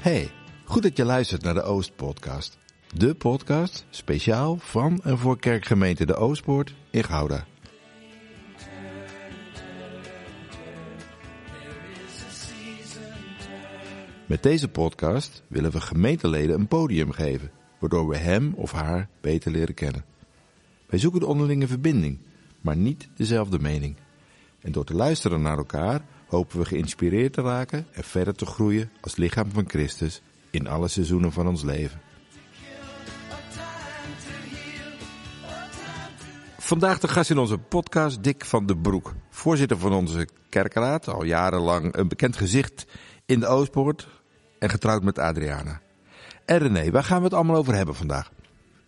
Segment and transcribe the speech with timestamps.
[0.00, 0.30] Hey,
[0.64, 2.58] goed dat je luistert naar de Oost-podcast.
[2.94, 7.46] De podcast speciaal van en voor kerkgemeente De Oostpoort in Gouda.
[14.26, 19.50] Met deze podcast willen we gemeenteleden een podium geven, waardoor we hem of haar beter
[19.50, 20.04] leren kennen.
[20.86, 22.18] Wij zoeken de onderlinge verbinding,
[22.60, 23.96] maar niet dezelfde mening.
[24.60, 28.90] En door te luisteren naar elkaar hopen we geïnspireerd te raken en verder te groeien
[29.00, 32.00] als lichaam van Christus in alle seizoenen van ons leven.
[36.58, 41.24] Vandaag de gast in onze podcast Dick van den Broek, voorzitter van onze kerkraad, al
[41.24, 42.86] jarenlang een bekend gezicht
[43.26, 44.08] in de Oostpoort
[44.58, 45.80] en getrouwd met Adriana.
[46.44, 48.30] En René, waar gaan we het allemaal over hebben vandaag?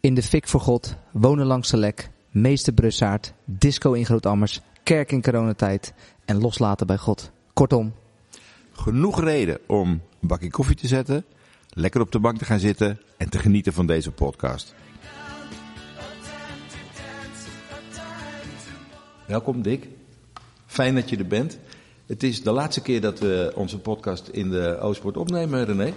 [0.01, 5.13] In de fik voor God, wonen langs de lek, meester Brussaard, disco in Grootammers, kerk
[5.13, 5.95] in coronatijd
[6.33, 7.31] en loslaten bij God.
[7.53, 7.93] Kortom,
[8.73, 11.25] Genoeg reden om een bakje koffie te zetten,
[11.69, 14.75] lekker op de bank te gaan zitten en te genieten van deze podcast.
[19.27, 19.89] Welkom Dick,
[20.67, 21.59] fijn dat je er bent.
[22.07, 25.93] Het is de laatste keer dat we onze podcast in de Oostpoort opnemen, René.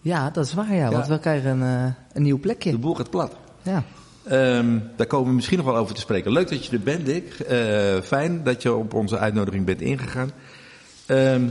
[0.00, 1.12] ja, dat is waar ja, want Ja.
[1.12, 2.78] we krijgen een, eh, een nieuw De plekje.
[2.78, 3.36] boel gaat plat.
[3.62, 3.84] Ja.
[4.26, 6.32] Ehm, daar komen we misschien nog wel over te spreken.
[6.32, 7.34] Leuk dat je er bent, Dick.
[7.34, 10.30] Eh, fijn dat je op onze uitnodiging bent ingegaan.
[11.06, 11.48] Ehm,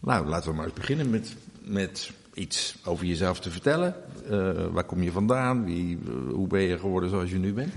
[0.00, 3.94] nou, laten we maar eens beginnen met, met iets over jezelf te vertellen.
[4.30, 5.64] Eh, waar kom je vandaan?
[5.64, 7.72] Wie, eh, hoe ben je geworden zoals je nu bent?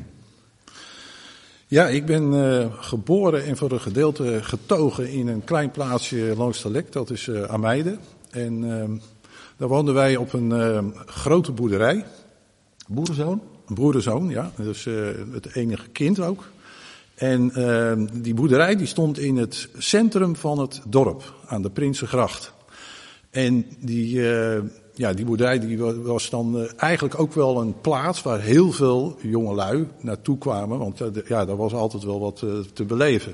[1.68, 2.34] Ja, ik ben
[2.80, 7.28] geboren en voor een gedeelte getogen in een klein plaatsje langs de Lek, dat is
[7.28, 7.98] eh Ameide.
[8.30, 8.98] En ehm,
[9.58, 12.06] daar woonden wij op een grote boerderij,
[12.88, 13.42] Boerenzoon?
[13.74, 14.88] Broederzoon, ja, dus
[15.32, 16.44] het enige kind ook.
[17.16, 22.54] En ehm, die boerderij die stond in het centrum van het dorp, aan de Prinsengracht.
[23.30, 24.62] En die, eh,
[24.94, 28.72] ja, die boerderij die wa- was dan eh, eigenlijk ook wel een plaats waar heel
[28.72, 30.78] veel jongelui naartoe kwamen.
[30.80, 32.44] Want ja, daar was altijd wel wat
[32.74, 33.34] te beleven.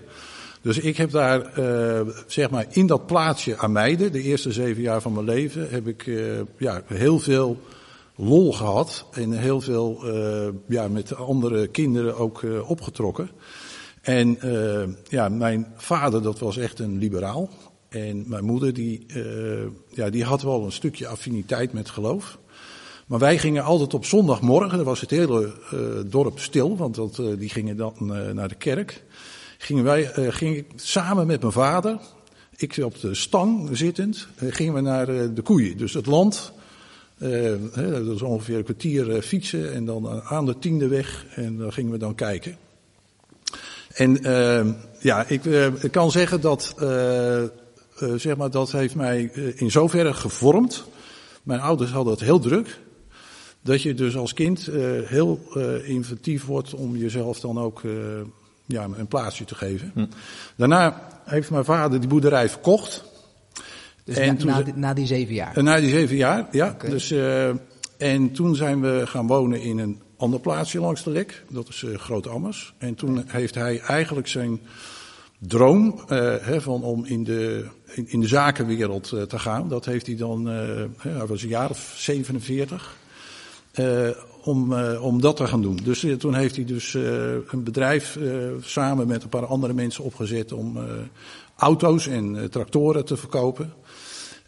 [0.62, 4.81] Dus ik heb daar, eh, zeg maar, in dat plaatsje aan Meiden, de eerste zeven
[4.81, 6.16] jaar van mijn leven, heb ik eh,
[6.57, 7.59] ja, heel veel
[8.15, 9.05] lol gehad.
[9.11, 13.29] En heel veel eh, ja, met de andere kinderen ook eh, opgetrokken.
[14.01, 17.49] En eh, ja, mijn vader, dat was echt een liberaal.
[17.89, 19.05] En mijn moeder, die,
[19.89, 22.37] ja, die had wel een stukje affiniteit met geloof.
[23.05, 25.53] Maar wij gingen altijd op zondagmorgen, dan was het hele
[26.07, 27.95] dorp stil, want dat, die gingen dan
[28.33, 29.03] naar de kerk.
[29.57, 31.97] Gingen wij, ging ik samen met mijn vader,
[32.55, 35.77] ik op de stang zittend, gingen we naar de koeien.
[35.77, 36.53] Dus het land,
[37.17, 41.57] dat was ongeveer een kwartier eh, fietsen en dan eh, aan de tiende weg en
[41.57, 42.57] dan gingen we dan kijken.
[43.93, 44.65] En eh,
[44.99, 47.49] ja, ik, eh, ik kan zeggen dat, eh, eh,
[48.15, 50.85] zeg maar, dat heeft mij eh, in zoverre gevormd.
[51.43, 52.79] Mijn ouders hadden het heel druk.
[53.61, 57.91] Dat je dus als kind eh, heel eh, inventief wordt om jezelf dan ook eh,
[58.65, 60.11] ja, een plaatsje te geven.
[60.55, 63.03] Daarna heeft mijn vader die boerderij verkocht.
[64.05, 65.55] Dus En na, toen na, die- na die zeven jaar.
[65.57, 66.77] En na die zeven jaar, ja.
[66.89, 67.47] Dus, eh,
[67.97, 71.43] en toen zijn we gaan wonen in een ander plaatsje langs de Lek.
[71.49, 72.73] Dat is eh Groot Ammers.
[72.77, 74.59] En toen heeft hij eigenlijk zijn
[75.39, 79.69] droom eh, hè, van om in de, in, in de zakenwereld eh, te gaan.
[79.69, 80.55] Dat heeft hij dan, eh,
[80.97, 82.97] hij was een jaar of 47.
[83.71, 84.09] eh,
[84.44, 85.79] om, eh, om dat te gaan doen.
[85.83, 87.03] Dus eh, toen heeft hij dus eh,
[87.47, 90.83] een bedrijf eh, samen met een paar andere mensen opgezet om eh,
[91.55, 93.73] auto's en eh, tractoren te verkopen.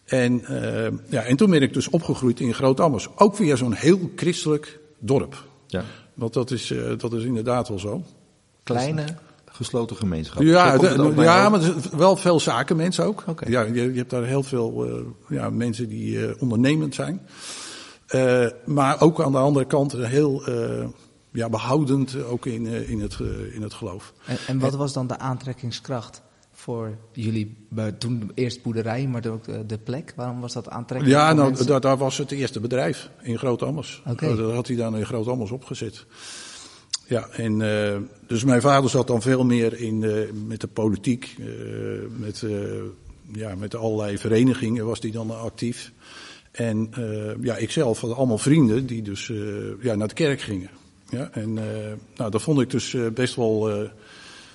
[0.07, 3.07] En, eh, ja, en toen ben ik dus opgegroeid in Groot-Ammers.
[3.15, 5.43] Ook weer zo'n heel christelijk dorp.
[5.67, 5.83] Ja.
[6.13, 8.03] Want dat is, eh, dat is inderdaad wel zo.
[8.63, 9.05] Kleine,
[9.45, 10.41] gesloten gemeenschap.
[10.43, 13.23] Ja, de- ja maar er zijn wel veel zakenmensen ook.
[13.27, 13.49] Oké.
[13.49, 14.93] Ja, je, je hebt daar heel veel eh,
[15.37, 17.21] ja, mensen die eh, ondernemend zijn.
[18.07, 20.85] Eh, maar ook aan de andere kant heel eh,
[21.31, 23.17] ja, behoudend, eh, ook in, eh, in, het,
[23.53, 24.13] in het geloof.
[24.25, 26.21] En, en wat was dan de aantrekkingskracht
[26.67, 30.13] voor jullie, bij- toen eerst boerderij, maar ook de, plek?
[30.15, 31.19] Waarom was dat aantrekkelijk?
[31.19, 34.01] Ja, nou, daar, daar was het eerste bedrijf in Groot-Ammers.
[34.07, 34.35] Oké.
[34.35, 36.05] Dat had hij dan in Groot-Ammers opgezet.
[37.05, 37.97] Ja, en eh,
[38.27, 40.11] dus mijn vader zat dan veel meer in, eh,
[40.47, 41.45] met de politiek, eh,
[42.17, 42.51] met, eh,
[43.31, 45.91] ja, met allerlei verenigingen was hij dan actief.
[46.51, 49.37] En eh, ja, ik zelf had allemaal vrienden die dus eh,
[49.81, 50.69] ja, naar de kerk gingen.
[51.09, 53.89] Ja, en eh, nou, dat vond ik dus eh, best wel eh,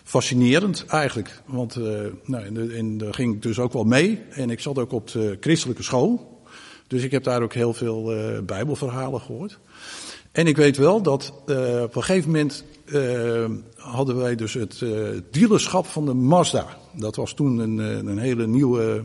[0.05, 1.43] fascinerend eigenlijk.
[1.47, 1.83] Want eh,
[2.25, 4.21] nou, en, de- en daar ging ik dus ook wel mee.
[4.31, 6.41] En ik zat ook op de christelijke school.
[6.87, 9.59] Dus ik heb daar ook heel veel eh, bijbelverhalen gehoord.
[10.33, 12.65] En ik weet wel dat eh, op een gegeven moment
[13.77, 14.85] hadden wij dus het
[15.31, 16.67] dealerschap van de Mazda.
[16.97, 17.79] Dat was toen een,
[18.09, 19.05] een hele nieuwe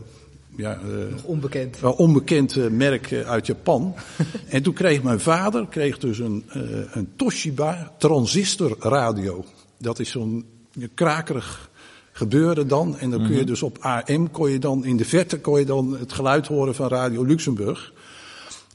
[0.56, 0.80] ja,
[1.10, 1.82] Nog onbekend.
[1.82, 3.94] onbekend merk uit Japan.
[4.48, 6.44] en toen kreeg mijn vader kreeg dus een,
[6.92, 9.44] een Toshiba transistorradio.
[9.78, 10.44] Dat is zo'n
[10.94, 11.70] krakerig
[12.12, 12.98] gebeuren dan.
[12.98, 15.64] En dan kun je dus op AM, kon je dan in de verte kon je
[15.64, 17.92] dan het geluid horen van Radio Luxemburg.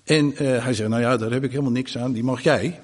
[0.03, 2.79] En eh, hij zei, nou ja, daar heb ik helemaal niks aan, die mag jij.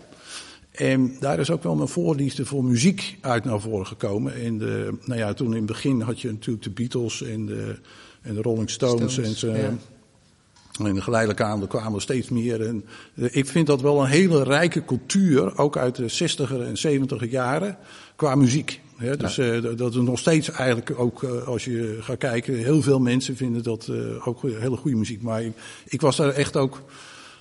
[0.71, 4.33] En daar is ook wel mijn voorliefde voor muziek uit naar voren gekomen.
[4.33, 7.75] En de, nou ja, toen in het begin had je natuurlijk de Beatles en de,
[8.21, 9.13] en de Rolling Stones.
[9.13, 10.85] Stones, en, ze, ja.
[10.85, 12.65] en geleidelijk aan er kwamen er steeds meer.
[12.67, 12.85] En,
[13.15, 17.29] eh, ik vind dat wel een hele rijke cultuur, ook uit de 60er en 70er
[17.29, 17.77] jaren,
[18.15, 18.81] qua muziek.
[18.99, 22.81] Hè, dus eh, dat- is nog steeds eigenlijk ook, eh, als je gaat kijken, heel
[22.81, 25.21] veel mensen vinden dat eh, ook hele goede muziek.
[25.21, 25.53] Maar ik,
[25.85, 26.81] ik was daar echt ook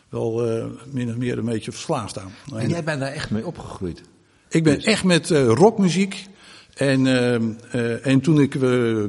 [0.09, 0.43] wel
[0.91, 2.33] min of meer een beetje verslaafd aan.
[2.57, 4.01] En jij bent daar echt mee opgegroeid.
[4.49, 6.27] Ik ben echt met rockmuziek.
[6.75, 8.57] En, ehm, eh, en toen ik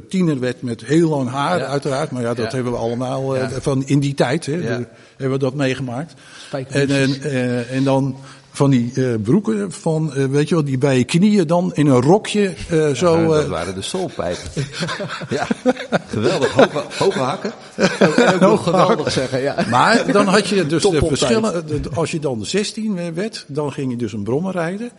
[0.08, 1.64] tiener werd met heel lang haar, Ja.
[1.66, 2.10] uiteraard.
[2.10, 2.54] Maar ja, dat Ja.
[2.54, 3.50] hebben we allemaal Ja.
[3.60, 4.46] van in die tijd.
[4.46, 4.86] Hè, de-
[5.16, 6.14] hebben we dat meegemaakt.
[6.68, 8.16] En, en, en dan
[8.52, 11.86] van die eh, broeken van, eh, weet je wel, die bij je knieën dan in
[11.86, 13.20] een rokje eh, zo.
[13.20, 14.50] Ja, dat waren de soulpijpen.
[15.28, 15.46] ja,
[16.08, 16.52] geweldig.
[16.52, 17.52] Hoge, hoge hakken.
[18.16, 19.56] En ook nog geweldig zeggen, ja.
[19.70, 21.64] Maar dan had je dus de verschillen.
[21.94, 24.90] Als je dan 16 werd, dan ging je dus een brommer rijden.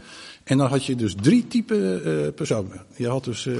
[0.52, 2.82] En dan had je dus drie typen eh, personen.
[2.96, 3.56] Je had dus eh,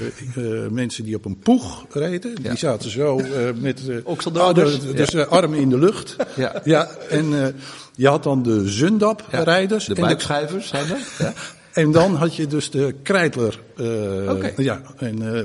[0.64, 2.34] eh, mensen die op een poeg reden.
[2.34, 2.56] Die Ja.
[2.56, 4.02] zaten zo eh, met de,
[4.34, 6.16] ah, de- dus de armen in de lucht.
[6.36, 6.60] Ja.
[6.64, 7.54] ja en eh,
[7.94, 9.86] je had dan de Zundap-rijders.
[9.86, 10.98] De en, buikschuivers zijn er.
[11.18, 11.32] Ja.
[11.72, 13.60] en dan had je dus de Kreitler.
[13.76, 14.52] eh, Oké.
[14.56, 15.36] Ja, en...
[15.36, 15.44] eh,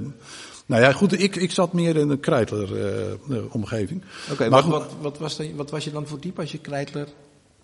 [0.66, 4.02] nou ja, goed, ik, ik zat meer in de Kreitler-omgeving.
[4.32, 6.58] Oké, maar wat, wat, wat, was dan, wat was je dan voor type als je
[6.58, 7.08] krijtler?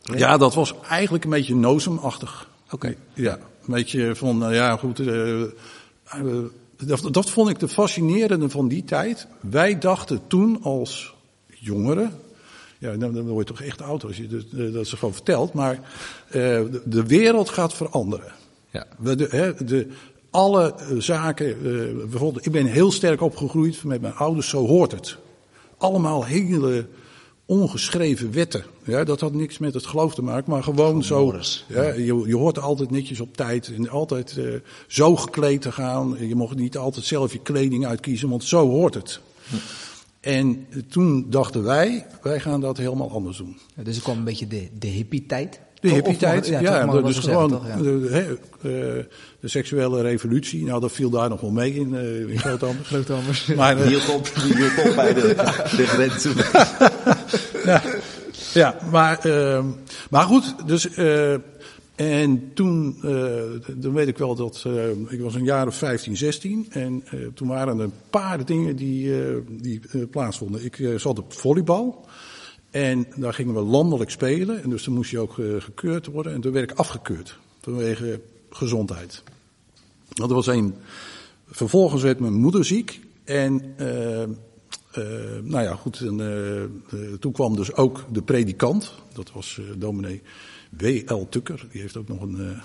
[0.02, 2.50] Ja, dat was eigenlijk een beetje nozemachtig.
[2.72, 2.96] Oké.
[3.14, 3.38] Ja,
[3.68, 5.00] een beetje van, nou ja, goed.
[5.00, 5.50] eh, eh,
[6.78, 9.28] dat, dat vond ik de fascinerende van die tijd.
[9.40, 11.16] Wij dachten toen als
[11.48, 12.12] jongeren.
[12.78, 15.14] Ja, dan, dan word je toch echt oud als je dat, eh, dat ze gewoon
[15.14, 15.54] vertelt.
[15.54, 15.80] Maar
[16.32, 18.32] de, de wereld gaat veranderen.
[18.72, 18.86] Ja.
[18.98, 19.88] We de, hè, de,
[20.30, 21.58] alle zaken,
[22.10, 25.18] bijvoorbeeld, ik ben heel sterk opgegroeid met mijn ouders, zo hoort het.
[25.78, 26.86] Allemaal hele
[27.54, 28.64] ongeschreven wetten.
[28.84, 31.40] Ja, dat had niks met het geloof te maken, maar gewoon zo.
[31.68, 34.46] Ja, je, je hoort altijd netjes op tijd en altijd eh,
[34.88, 36.16] zo gekleed te gaan.
[36.20, 39.20] Je mocht niet altijd zelf je kleding uitkiezen, want zo hoort het.
[40.20, 43.58] En toen dachten wij, wij gaan dat helemaal anders doen.
[43.76, 45.60] Ja, Dus er kwam een beetje de, de hippie-tijd.
[45.80, 47.68] De hippie-tijd, ja, dus gewoon toch?
[47.68, 47.76] Ja.
[47.76, 49.06] de, hè, eh,
[49.40, 52.40] de seksuele revolutie, nou dat viel daar nog wel mee in, eh in.
[52.84, 53.46] Groot-Amers.
[53.46, 55.34] Maar, Die hield op, die hield op bij de,
[55.78, 56.26] de grens.
[57.66, 57.82] ja,
[58.54, 59.66] ja, maar, ehm,
[60.10, 61.34] maar goed, dus, eh,
[61.96, 63.44] en toen, eh,
[63.76, 67.04] dan weet ik wel dat, eh, ik was een jaar of 15, 16 en
[67.34, 69.12] toen waren er een paar dingen die,
[69.62, 70.66] die plaatsvonden.
[70.66, 72.06] Ik zat op volleybal
[72.72, 76.42] en daar gingen we landelijk spelen en dus dan moest je ook gekeurd worden en
[76.42, 79.24] toen werd ik afgekeurd vanwege gezondheid.
[80.08, 80.74] Dat was een.
[81.48, 83.02] Vervolgens werd mijn moeder ziek.
[83.24, 83.76] En
[84.98, 85.04] eh,
[85.44, 86.00] nou ja, goed.
[86.00, 86.70] En, eh, eh,
[87.20, 88.94] toen kwam dus ook de predikant.
[89.14, 90.22] Dat was eh, dominee
[90.70, 91.28] W.L.
[91.30, 91.68] Tukker.
[91.72, 92.62] Die heeft ook nog een,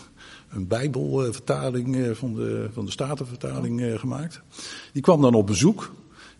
[0.51, 4.41] een bijbelvertaling van, de, van de Statenvertaling eh, gemaakt.
[4.93, 5.93] Die kwam dan op bezoek.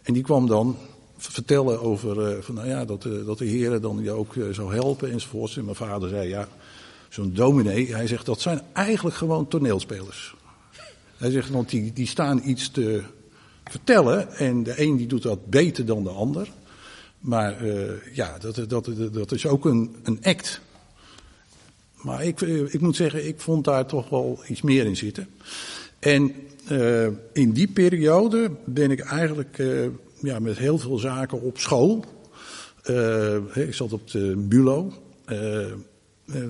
[0.03, 0.77] En die kwam dan
[1.17, 5.57] vertellen over van, nou ja, dat, dat de Heer dan je ook zou helpen enzovoorts.
[5.57, 6.49] En mijn vader zei, ja,
[7.09, 10.35] zo'n dominee, hij zegt, dat zijn eigenlijk gewoon toneelspelers.
[11.17, 13.03] Hij zegt, want die, die staan iets te
[13.71, 16.49] vertellen en de een die doet dat beter dan de ander.
[17.21, 20.61] Maar eh, ja, dat, dat, dat, is ook een, een act.
[21.95, 25.29] Maar ik, eh, ik moet zeggen, ik vond daar toch wel iets meer in zitten.
[25.99, 26.33] En
[26.67, 29.63] eh, in die periode ben ik eigenlijk
[30.23, 32.05] ja, met heel veel zaken op school.
[33.55, 34.93] Ik zat op de bulo.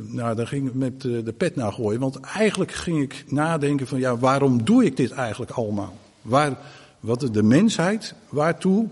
[0.07, 2.01] Nou, daar ging ik met de pet naar gooien.
[2.01, 5.97] Want eigenlijk ging ik nadenken van, ja, waarom doe ik dit eigenlijk allemaal?
[6.23, 6.59] Waar,
[7.01, 8.87] wat de mensheid, waartoe,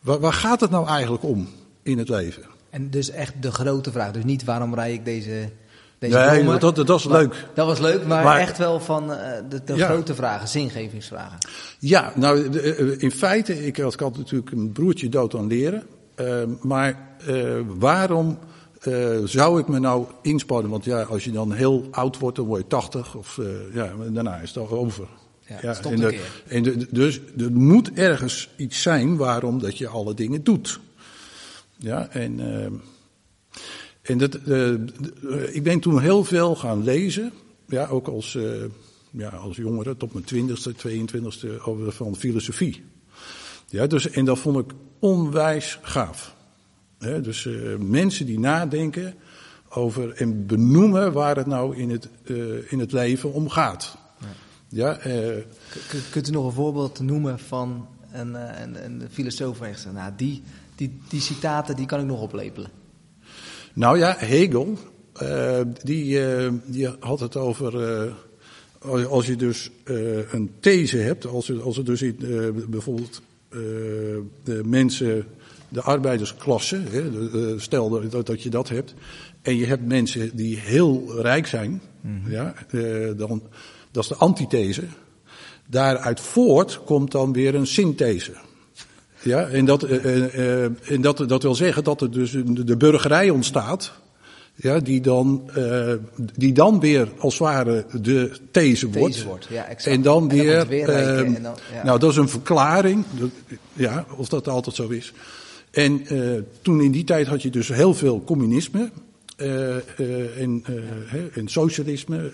[0.00, 1.48] waar, waar gaat het nou eigenlijk om
[1.82, 2.42] in het leven?
[2.70, 4.10] En dus echt de grote vraag.
[4.12, 5.50] Dus niet waarom rij ik deze,
[5.98, 7.46] deze Nee, dat, dat, Maar- leuk.
[7.54, 9.86] Dat was leuk, maar, Maar- echt wel van eh, de, de Ja.
[9.86, 11.38] grote vragen, zingevingsvragen.
[11.78, 15.46] Ja, nou, de- eh, in feite, ik had, ik had natuurlijk een broertje dood aan
[15.46, 15.82] leren.
[16.14, 18.38] Eh, maar eh, waarom
[18.80, 20.70] eh, zou ik me nou inspannen?
[20.70, 23.90] Want ja, als je dan heel oud wordt, dan word je 80 of eh, ja,
[24.08, 25.06] daarna is het al over.
[25.62, 26.42] Ja, stopt en de- keer.
[26.48, 30.80] En de- dus er moet ergens iets zijn waarom dat je alle dingen doet.
[31.76, 32.66] Ja, en, eh,
[34.02, 34.72] en dat, eh,
[35.54, 37.32] ik ben toen heel veel gaan lezen.
[37.68, 38.44] Ja, ook als, eh,
[39.10, 42.84] ja, als jongere, tot mijn twintigste, 22e, over van filosofie.
[43.68, 46.34] Ja, dus, en dat vond ik onwijs gaaf.
[47.22, 47.48] Dus
[47.78, 49.14] mensen die nadenken
[49.68, 52.08] over en benoemen waar het nou in het,
[52.68, 53.96] in het leven om gaat.
[54.68, 55.42] Ja, eh,
[56.10, 59.94] kunt u nog een voorbeeld noemen van een, eh, een, een filosoof waar je zegt,
[59.94, 60.42] nou, die,
[60.74, 62.70] die, die citaten die kan ik nog oplepelen.
[63.72, 64.78] Nou ja, Hegel,
[65.12, 66.18] eh, die,
[66.66, 68.14] die had het over.
[69.08, 69.70] als- je dus
[70.30, 72.16] een these hebt, als er, als er dus in,
[72.68, 73.22] bijvoorbeeld
[74.42, 75.24] de mensen,
[75.68, 78.94] de arbeidersklasse, hè, de- stel dat, dat je dat hebt,
[79.42, 81.80] en je hebt mensen die heel rijk zijn,
[82.26, 83.42] ja, eh, dan,
[83.96, 84.82] dat is de antithese.
[85.66, 88.32] Daaruit voort komt dan weer een synthese.
[89.22, 92.76] Ja, en dat, eh, eh, eh, en dat, dat wil zeggen dat er dus de
[92.76, 93.92] burgerij ontstaat.
[94.54, 95.92] Ja, die, dan, eh,
[96.34, 99.14] die dan weer als het ware de these wordt.
[99.14, 99.96] These wordt, ja, exact.
[99.96, 100.88] En dan En dan weer.
[100.88, 101.84] ehm, en dan- ja.
[101.84, 103.04] Nou, dat is een verklaring.
[103.72, 105.12] Ja, of dat altijd zo is.
[105.70, 106.06] En
[106.62, 108.90] toen in die tijd had je dus heel veel communisme.
[109.36, 110.64] en,
[111.06, 112.30] hè, en socialisme.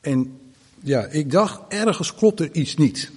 [0.00, 0.40] En
[0.82, 3.10] ja, ik dacht, ergens klopt er iets niet.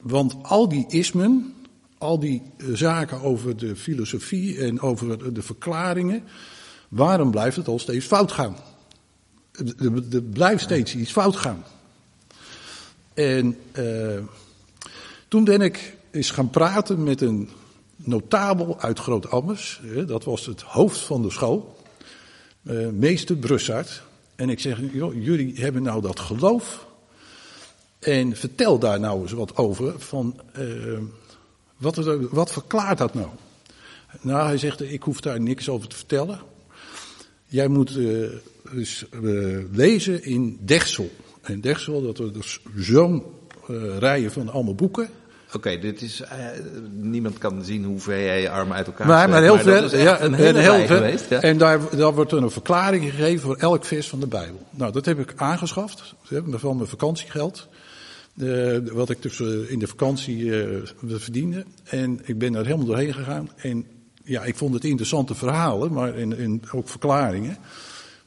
[0.00, 1.54] Want al die ismen,
[1.98, 6.22] al die eh, zaken over de filosofie en over de verklaringen,
[6.88, 8.56] waarom blijft het al steeds fout gaan?
[9.78, 11.64] Er- blijft steeds iets fout gaan.
[13.14, 14.18] En eh,
[15.28, 17.48] toen ben ik eens gaan praten met een
[17.96, 19.80] notabel uit Groot-Ammers.
[20.06, 21.76] Dat was het hoofd van de school,
[22.62, 24.02] eh, meester Brussard.
[24.42, 26.86] En ik zeg, joh, jullie hebben nou dat geloof.
[27.98, 30.00] En vertel daar nou eens wat over.
[30.00, 30.98] Van, eh,
[31.76, 31.96] wat,
[32.30, 33.28] wat verklaart dat nou?
[34.20, 36.40] Nou, hij zegt, ik hoef daar niks over te vertellen.
[37.46, 37.94] Jij moet
[38.72, 39.04] dus,
[39.72, 41.10] lezen in Dechtsel.
[41.42, 43.24] En Dechtsel, dat er dus zo'n
[43.98, 45.08] rijen van allemaal boeken.
[45.56, 46.20] Oké, dit is.
[46.20, 46.46] eh,
[46.92, 49.82] niemand kan zien hoe ver jij je armen uit elkaar Maar, maar heel ver.
[49.84, 50.96] echt Ja, een hele heel ver.
[50.96, 51.28] geweest.
[51.28, 51.40] Ja.
[51.40, 54.66] En daar, daar wordt dan een verklaring gegeven voor elk vers van de Bijbel.
[54.70, 56.14] Nou, dat heb ik aangeschaft.
[56.50, 57.68] Van mijn vakantiegeld.
[58.38, 61.64] Eh, wat ik dus eh, in de vakantie eh, verdiende.
[61.84, 63.48] En ik ben daar helemaal doorheen gegaan.
[63.56, 63.86] En
[64.24, 67.56] ja, ik vond het interessante verhalen, maar en, en ook verklaringen.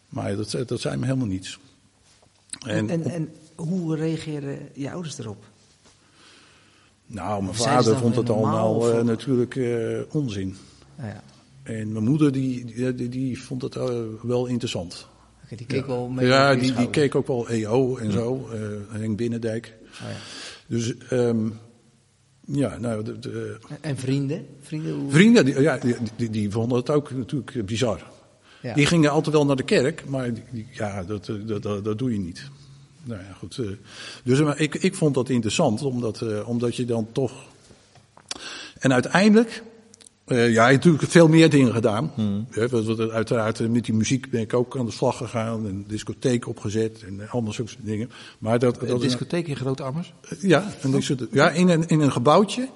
[0.10, 1.60] Maar dat, dat zijn me helemaal niets.
[2.68, 5.44] En, En, en, en hoe reageerden je ouders erop?
[7.08, 10.56] Nou, mijn vader vond het allemaal eh, natuurlijk eh, onzin.
[10.98, 11.24] Nou ja,
[11.64, 13.90] En mijn moeder die, die, die, vond het eh,
[14.22, 15.08] wel interessant.
[15.56, 16.28] die keek wel mee.
[16.28, 19.74] Ja, die, die keek ook wel EO en zo, eh Henk Binnendijk.
[19.84, 20.16] Oh ja.
[20.68, 21.48] Dus ehm
[22.48, 24.46] ja, nou, de, de- En- En vrienden?
[24.62, 25.12] Vrienden hoe...
[25.12, 28.12] vrienden die, ja, die, die, die vonden het ook natuurlijk bizar.
[28.62, 28.74] Ja.
[28.74, 30.32] Die gingen altijd wel naar de kerk, maar
[30.72, 32.50] ja, dat, dat, dat, dat doe je niet.
[33.06, 33.58] Nou ja, goed.
[33.58, 33.66] eh,
[34.24, 37.32] dus maar ik, ik vond dat interessant, omdat, eh, omdat je dan toch...
[38.80, 39.64] En uiteindelijk,
[40.26, 42.12] eh, ja, je natuurlijk veel meer dingen gedaan.
[42.70, 46.48] Wat- wat- uiteraard met die muziek ben ik ook aan de slag gegaan, een discotheek
[46.48, 47.20] opgezet en
[47.54, 48.10] zulke soort dingen.
[48.40, 50.14] Maar dat, dat Een is- discotheek in Groot Ammers?
[50.40, 50.92] ja, en
[51.32, 52.68] ja in, een, in een gebouwtje.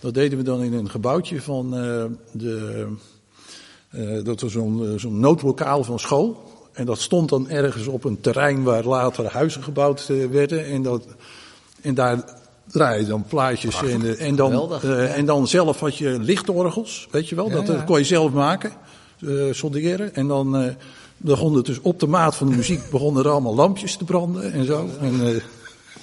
[0.00, 1.70] Dat deden we dan in een gebouwtje van
[2.32, 2.86] de.
[4.24, 6.52] dat was zo'n zo'n noodlokaal van school.
[6.74, 10.66] En dat stond dan ergens op een terrein waar later huizen gebouwd eh, werden.
[10.66, 11.06] En, dat,
[11.80, 12.24] en daar
[12.66, 13.82] draaide je dan plaatjes.
[13.82, 17.50] En, eh, en, dan, eh, en dan zelf had je lichtorgels, weet je wel.
[17.50, 18.72] dat, dat kon je zelf maken,
[19.50, 20.14] solderen.
[20.14, 20.74] En dan
[21.16, 24.52] begon het dus op de maat van de muziek begonnen er allemaal lampjes te branden
[24.52, 24.88] en zo.
[25.00, 25.42] En,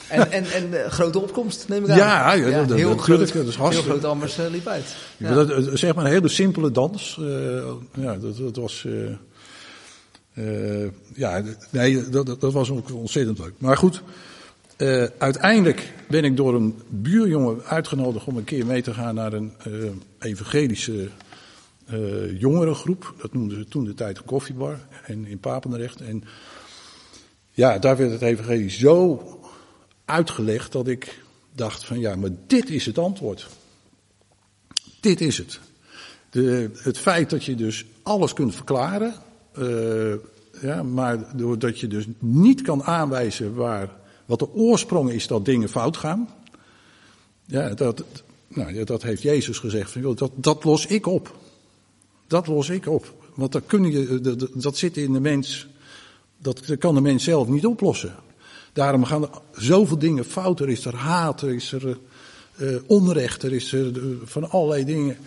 [0.07, 1.97] En, en, en grote opkomst, neem ik aan.
[1.97, 4.67] Ja, ja, dat- dat- heel natuurlijk, groot, dat is heel hartstikke- groot Ammers eh, liep
[4.67, 4.95] uit.
[5.17, 5.33] Ja.
[5.33, 7.19] Dat, zeg maar een hele simpele dans.
[7.93, 8.85] ja, dat, dat was.
[10.33, 13.53] Eh, ja, nee, dat, dat- was ook ontzettend leuk.
[13.57, 14.01] Maar goed,
[14.77, 19.33] eh, uiteindelijk ben ik door een buurjongen uitgenodigd om een keer mee te gaan naar
[19.33, 19.71] een eh,
[20.19, 21.09] evangelische
[22.37, 23.13] jongerengroep.
[23.21, 26.01] Dat noemden ze toen de tijd een koffiebar en in Papendrecht.
[26.01, 26.23] En
[27.51, 29.21] ja, daar werd het evangelie zo
[30.05, 31.23] uitgelegd dat ik
[31.55, 33.47] dacht van ja, maar dit is het antwoord.
[34.99, 35.59] Dit is het.
[36.29, 39.13] De, het feit dat je dus alles kunt verklaren,
[39.53, 40.13] eh,
[40.61, 43.89] ja, maar doordat je dus niet kan aanwijzen waar,
[44.25, 46.29] wat de oorsprong is dat dingen fout gaan,
[47.45, 48.03] ja, dat,
[48.47, 51.35] nou, dat heeft Jezus gezegd, van, joh, dat, dat los ik op.
[52.27, 53.13] Dat los ik op.
[53.35, 55.67] Want dat, kun je, dat, dat- zit in de mens,
[56.37, 58.15] dat, kan de mens zelf niet oplossen.
[58.73, 60.59] Daarom gaan er zoveel dingen fout.
[60.59, 61.97] Er is er haat, er is er
[62.55, 65.17] eh, onrecht, er is er eh, van allerlei dingen.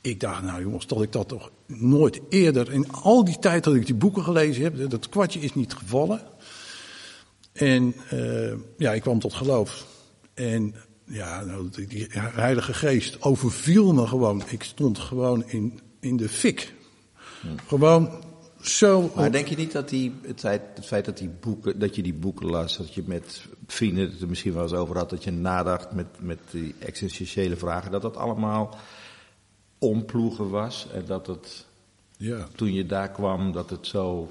[0.00, 3.74] Ik dacht, nou jongens, dat ik dat toch nooit eerder, in al die tijd dat
[3.74, 6.20] ik die boeken gelezen heb, dat kwartje is niet gevallen.
[7.52, 9.86] En eh, ja, ik kwam tot geloof.
[10.34, 14.42] En ja, nou, die, Heilige Geest overviel me gewoon.
[14.48, 16.74] Ik stond gewoon in, in de fik.
[17.66, 18.10] Gewoon
[18.60, 19.12] zo.
[19.14, 22.02] Maar denk je niet dat die, het, feit, het feit dat, die boeken, dat je
[22.02, 25.24] die boeken las, dat je met vrienden het er misschien wel eens over had, dat
[25.24, 28.76] je nadacht met, met die existentiële vragen, dat dat allemaal
[29.84, 31.66] omploegen was en dat het,
[32.16, 34.28] Ja, toen je daar kwam, dat het zo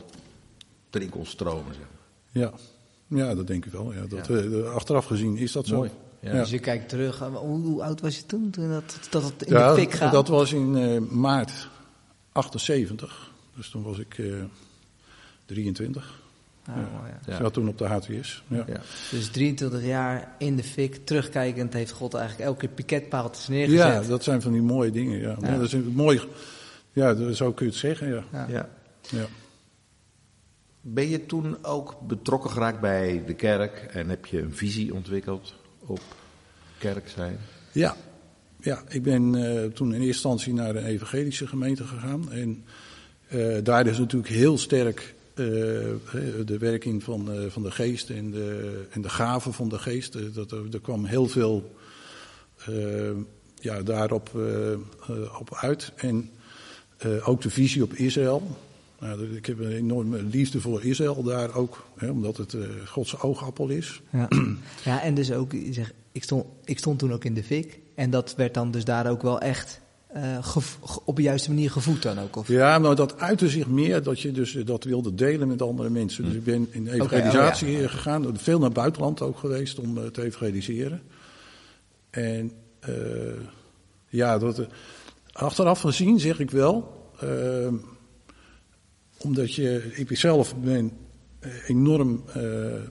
[0.90, 1.74] erin kon stromen.
[1.74, 1.84] Zeg.
[1.84, 2.44] maar.
[2.44, 2.54] ja.
[3.28, 3.94] ja, dat denk ik wel.
[3.94, 4.36] Ja, dat, Ja.
[4.36, 5.76] eh, achteraf gezien is dat zo.
[5.76, 5.90] Mooi.
[6.20, 6.34] Ja.
[6.34, 6.40] Ja.
[6.40, 9.44] Dus je kijkt terug, eh, hoe, hoe oud was je toen, toen dat, dat het
[9.44, 10.12] in Ja, de fik gaat?
[10.12, 11.68] dat was in eh, maart
[12.32, 13.32] 78.
[13.56, 14.44] Dus toen was ik eh
[15.46, 16.22] 23.
[16.66, 16.88] Ah, mooi,
[17.26, 17.32] ja.
[17.34, 17.38] Ja.
[17.38, 18.44] zat toen op de HTS.
[18.48, 18.64] Ja.
[18.68, 18.82] Ja.
[19.12, 23.80] Dus 23 jaar in de fik, terugkijkend, heeft God eigenlijk elke keer piketpaaltjes neergezet.
[23.80, 25.20] Ja, dat zijn van die mooie dingen.
[25.20, 25.38] Ja.
[25.42, 25.56] Ja.
[25.58, 26.22] dat is een mooi.
[26.92, 28.08] Ja, dat- zo kun je het zeggen.
[28.08, 28.24] Ja.
[28.32, 28.46] Ja.
[28.50, 28.70] Ja.
[29.10, 29.26] Ja.
[30.82, 35.56] Ben je toen ook betrokken geraakt bij de kerk en heb je een visie ontwikkeld
[35.80, 36.02] op
[36.78, 37.38] kerk zijn?
[37.72, 37.96] Ja,
[38.60, 42.32] ja ik ben eh, toen in eerste instantie naar de evangelische gemeente gegaan.
[42.32, 42.66] En
[43.28, 45.46] eh, daar is natuurlijk heel sterk eh,
[46.46, 50.16] de werking van, eh, van de geest en de, en de gaven van de geest.
[50.16, 51.76] Eh, Dat, er, er kwam heel veel
[53.56, 54.32] ja, daarop
[55.40, 55.92] op uit.
[55.96, 56.30] En
[57.24, 58.58] ook de visie op Israël.
[59.00, 63.68] Nou, ik heb een enorme liefde voor Israël daar ook, hè, omdat het Gods oogappel
[63.70, 64.02] is.
[64.12, 64.28] Ja.
[64.84, 67.80] ja, en dus ook, je zegt, ik stond, ik stond toen ook in de fik.
[67.96, 69.82] En dat werd dan dus daar ook wel echt
[70.14, 70.56] eh,
[71.06, 72.36] op de juiste manier gevoed dan ook?
[72.36, 72.48] Of?
[72.48, 75.90] Ja, maar dat uitte zich meer dat je dus eh, dat wilde delen met andere
[75.90, 76.24] mensen.
[76.24, 77.80] Dus ik ben in evangelisatie oh ja.
[77.80, 81.02] eh, gegaan, veel naar het buitenland ook geweest om eh, te evangeliseren.
[82.10, 82.94] En eh,
[84.08, 84.68] ja, dat,
[85.32, 87.02] achteraf gezien zeg ik wel,
[89.18, 90.92] omdat je, ik zelf ben
[91.68, 92.44] enorm eh,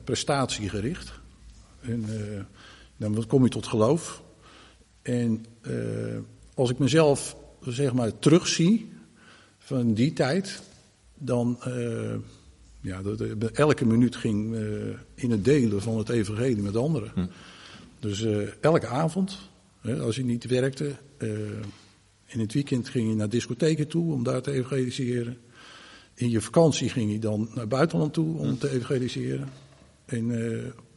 [0.05, 1.13] prestatiegericht.
[1.81, 2.41] En eh,
[2.97, 4.23] dan kom je tot geloof.
[5.03, 5.73] En eh,
[6.55, 8.93] als ik mezelf zeg maar terugzie
[9.59, 10.63] van die tijd,
[11.15, 12.15] dan uh,
[12.81, 13.21] ja, dat,
[13.53, 14.61] elke minuut ging uh,
[15.15, 17.11] in het delen van het evangelie met anderen.
[17.15, 17.27] Hm.
[18.01, 19.39] Dus uh, elke avond,
[19.81, 20.93] hè, als je niet werkte,
[22.27, 25.39] in het weekend ging je naar discotheken toe om daar te evangeliseren.
[26.15, 29.49] In je vakantie ging je dan naar het buitenland toe om te evangeliseren.
[30.05, 30.31] En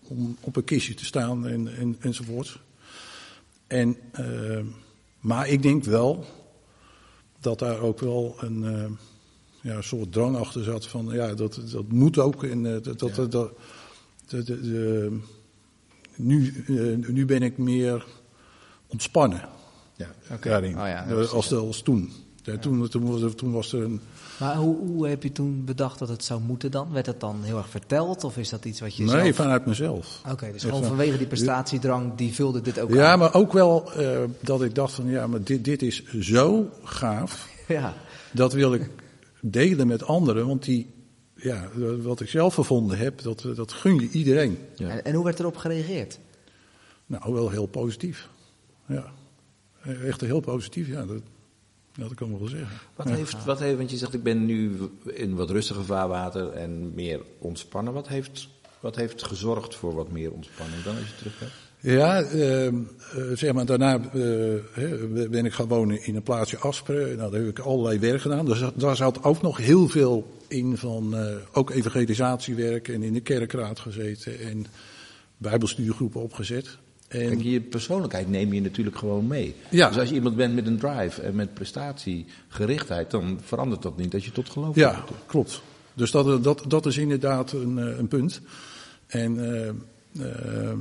[0.01, 2.59] om op een kistje te staan en, en, enzovoort.
[3.67, 3.97] En,
[5.25, 6.25] maar ik denk wel
[7.39, 8.85] dat daar ook wel een uh,
[9.61, 12.43] ja, soort drang achter zat van ja, dat, dat moet ook.
[12.43, 14.47] En uh, dat, dat, dat, dat
[16.15, 16.65] nu,
[17.07, 18.05] nu ben ik meer
[18.87, 19.49] ontspannen.
[19.95, 20.51] Ja, okay.
[20.51, 22.11] daarin, oh ja, als, als toen.
[22.45, 24.01] Ja, toen, toen, was er, toen was er een.
[24.39, 26.91] Maar hoe, hoe, heb je toen bedacht dat het zou moeten dan?
[26.91, 29.35] Werd het dan heel erg verteld of is dat iets wat je Nee, zelf...
[29.35, 30.19] vanuit mezelf.
[30.23, 30.87] Oké, okay, dus gewoon van...
[30.87, 33.19] vanwege die prestatiedrang, die vulde dit ook Ja, aan.
[33.19, 37.49] maar ook wel uh, dat ik dacht van ja, maar dit, dit is zo gaaf.
[37.67, 37.93] ja.
[38.31, 38.89] Dat wil ik
[39.41, 40.93] delen met anderen, want die,
[41.35, 41.69] ja,
[42.01, 44.57] wat ik zelf gevonden heb, dat, dat gun je iedereen.
[44.75, 44.89] Ja.
[44.89, 46.19] En, en hoe werd erop gereageerd?
[47.05, 48.29] Nou, wel heel positief.
[48.87, 49.05] Ja,
[50.03, 51.05] echt heel positief, ja.
[51.05, 51.34] Dat, ja,
[51.95, 52.77] dat kan ik wel zeggen.
[52.95, 53.15] Wat, ja.
[53.15, 57.21] heeft, wat heeft, want je zegt ik ben nu in wat rustiger vaarwater en meer
[57.39, 57.93] ontspannen.
[57.93, 58.47] Wat heeft,
[58.79, 61.51] wat heeft gezorgd voor wat meer ontspanning dan als je terug bent?
[61.79, 62.71] Ja, uh, uh,
[63.33, 67.17] zeg maar, daarna uh, ben ik gaan wonen in een plaatsje Asperen.
[67.17, 68.45] Nou, daar heb ik allerlei werk gedaan.
[68.45, 73.19] Dus daar zat ook nog heel veel in van uh, ook evangelisatiewerk en in de
[73.19, 74.65] kerkraad gezeten en
[75.37, 76.77] bijbelstudiegroepen opgezet.
[77.07, 79.55] En je persoonlijkheid neem je natuurlijk gewoon mee.
[79.69, 79.87] Ja.
[79.87, 84.11] Dus als je iemand bent met een drive en met prestatiegerichtheid, dan verandert dat niet
[84.11, 85.19] dat je tot geloof Ja, komt.
[85.25, 85.61] klopt.
[85.93, 88.41] Dus dat, dat, dat is inderdaad een, een punt.
[89.07, 90.71] En, uh, uh,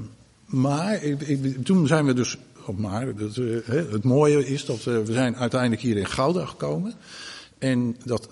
[0.45, 3.17] maar ik, ik, toen zijn we dus op maar.
[3.17, 6.95] Dat, uh, het mooie is dat we zijn uiteindelijk hier in Gouda gekomen.
[7.59, 8.29] En dat,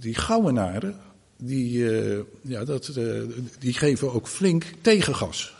[0.00, 0.96] die Gouwenaren,
[1.36, 2.92] die, eh, ja, dat,
[3.58, 5.55] die geven ook flink tegengas.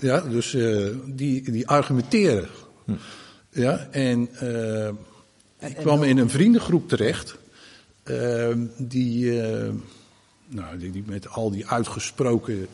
[0.00, 2.48] Ja, dus uh, die, die argumenteren.
[2.84, 2.92] Hm.
[3.50, 4.88] Ja, en uh,
[5.58, 7.36] ik kwam in een vriendengroep terecht.
[8.04, 9.32] Uh, die,
[10.48, 12.68] nou, die, die, met al die uitgesproken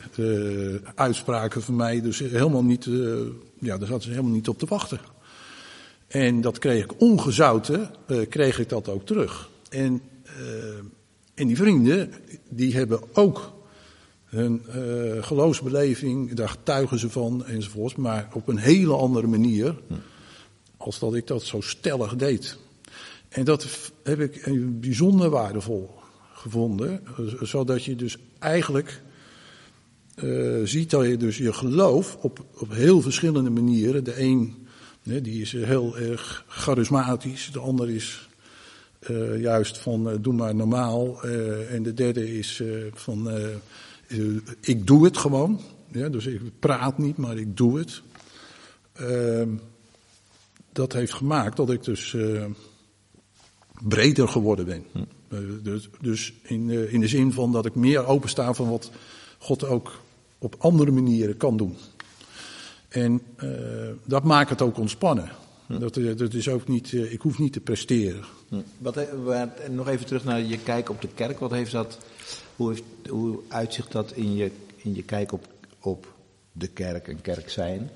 [0.95, 2.85] uitspraken van mij, dus helemaal niet,
[3.59, 4.99] ja, daar zaten ze helemaal niet op te wachten.
[6.07, 7.89] En dat kreeg ik ongezouten,
[8.29, 9.49] kreeg ik dat ook terug.
[9.69, 10.01] En,
[11.33, 12.13] en die vrienden,
[12.49, 13.53] die hebben ook
[14.31, 19.75] hun uh, geloofsbeleving, daar getuigen ze van enzovoort, maar op een hele andere manier
[20.77, 22.57] als dat ik dat zo stellig deed.
[23.29, 23.67] En dat
[24.03, 24.43] heb ik
[24.79, 25.89] bijzonder waardevol
[26.33, 27.03] gevonden,
[27.41, 29.01] zodat je dus eigenlijk
[30.15, 34.03] eh, ziet dat je dus je geloof op, op heel verschillende manieren.
[34.03, 34.67] De een
[35.03, 38.29] die is heel erg charismatisch, de ander is
[38.99, 41.23] eh, juist van doe maar normaal.
[41.69, 42.63] en de derde is
[42.93, 43.29] van
[44.11, 45.59] eh, ik doe het gewoon.
[45.91, 48.01] Ja, dus ik praat niet, maar ik doe het.
[48.93, 49.49] Ehm,
[50.71, 52.45] dat heeft gemaakt dat ik dus eh,
[53.81, 54.85] breder geworden ben.
[55.27, 58.91] Eh, dus dus in, in de zin van dat ik meer opensta van wat
[59.37, 60.01] God ook
[60.37, 61.75] op andere manieren kan doen.
[62.89, 63.21] En
[64.05, 65.31] dat maakt het ook ontspannen.
[65.79, 68.23] Dat, eh, dat is ook niet, ik hoef niet te presteren.
[68.49, 68.55] Hm.
[68.77, 68.99] Wat,
[69.69, 71.39] nog even terug naar je kijk op de kerk.
[71.39, 71.99] Wat heeft dat,
[72.55, 72.83] hoe, heeft,
[73.47, 75.47] uitzicht dat in je, in je kijk op,
[75.79, 76.07] op
[76.51, 77.89] de kerk en kerk zijn?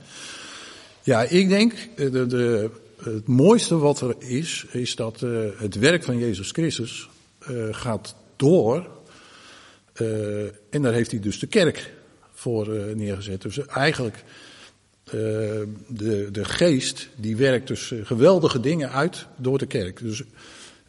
[1.06, 2.70] Ja, ik denk, eh, de, de,
[3.04, 8.16] het mooiste wat er is, is dat eh, het werk van Jezus Christus eh, gaat
[8.36, 8.88] door.
[10.70, 11.94] en daar heeft hij dus de kerk
[12.34, 13.42] voor neergezet.
[13.42, 14.24] Dus eigenlijk,
[15.88, 20.00] de, de geest, die werkt dus geweldige dingen uit door de kerk.
[20.00, 20.24] Dus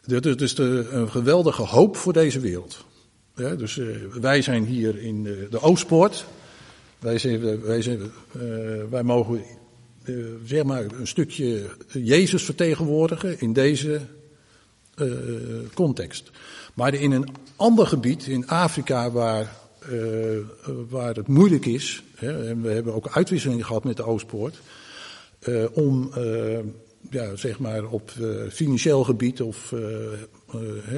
[0.07, 0.59] dat is dus
[0.93, 2.85] een geweldige hoop voor deze wereld.
[3.37, 3.87] Ja, dus eh,
[4.21, 6.27] wij zijn hier in de, de Oostpoort.
[6.99, 8.41] Wij, zijn, wij, zijn, eh,
[8.91, 9.43] wij mogen
[10.03, 14.01] eh, zeg maar een stukje Jezus vertegenwoordigen in deze
[14.95, 15.07] eh,
[15.75, 16.31] context.
[16.75, 19.99] Maar in een ander gebied, in Afrika, waar, eh,
[20.89, 24.61] waar het moeilijk is, hè, en we hebben ook uitwisseling gehad met de Oostpoort,
[25.39, 26.59] eh, om eh,
[27.11, 30.19] ja, zeg maar op eh, financieel gebied of eh, eh,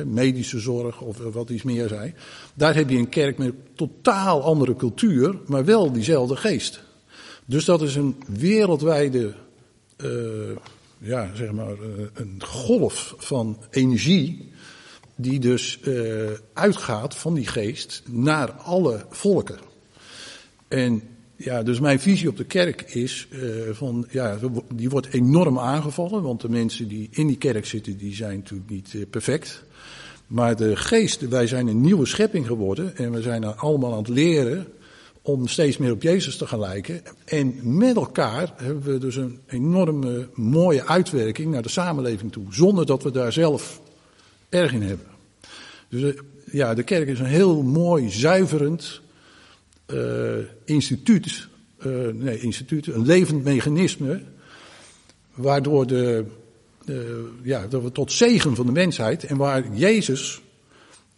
[0.06, 2.14] medische zorg of wat iets meer zei.
[2.54, 6.82] Daar heb je een kerk met totaal andere cultuur, maar wel diezelfde geest.
[7.48, 9.34] Dus dat is een wereldwijde,
[9.96, 10.10] eh,
[10.98, 14.52] ja, zeg maar, eh, een golf van energie.
[15.16, 19.58] Die dus eh, uitgaat van die geest naar alle volken.
[20.68, 21.02] En
[21.40, 24.38] ja, dus mijn visie op de kerk is eh, van, ja,
[24.74, 28.70] die wordt enorm aangevallen, want de mensen die in die kerk zitten, die zijn natuurlijk
[28.70, 29.64] niet eh, perfect.
[30.26, 34.08] Maar de geest, wij zijn een nieuwe schepping geworden en we zijn allemaal aan het
[34.08, 34.66] leren
[35.22, 37.02] om steeds meer op Jezus te gaan lijken.
[37.24, 42.86] En met elkaar hebben we dus een enorme mooie uitwerking naar de samenleving toe, zonder
[42.86, 43.80] dat we daar zelf
[44.48, 45.06] erg in hebben.
[45.88, 46.20] Dus eh,
[46.52, 49.00] ja, de kerk is een heel mooi, zuiverend
[49.88, 51.48] eh, instituut,
[51.78, 54.20] eh, nee, instituut, een levend mechanisme,
[55.34, 56.24] waardoor de,
[56.84, 60.40] de, ja, dat we tot zegen van de mensheid en waar Jezus,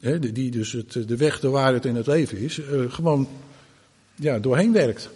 [0.01, 3.29] hè, die- dus het, de weg, de waarheid en het leven is, eh, gewoon
[4.15, 5.11] ja, doorheen werkt.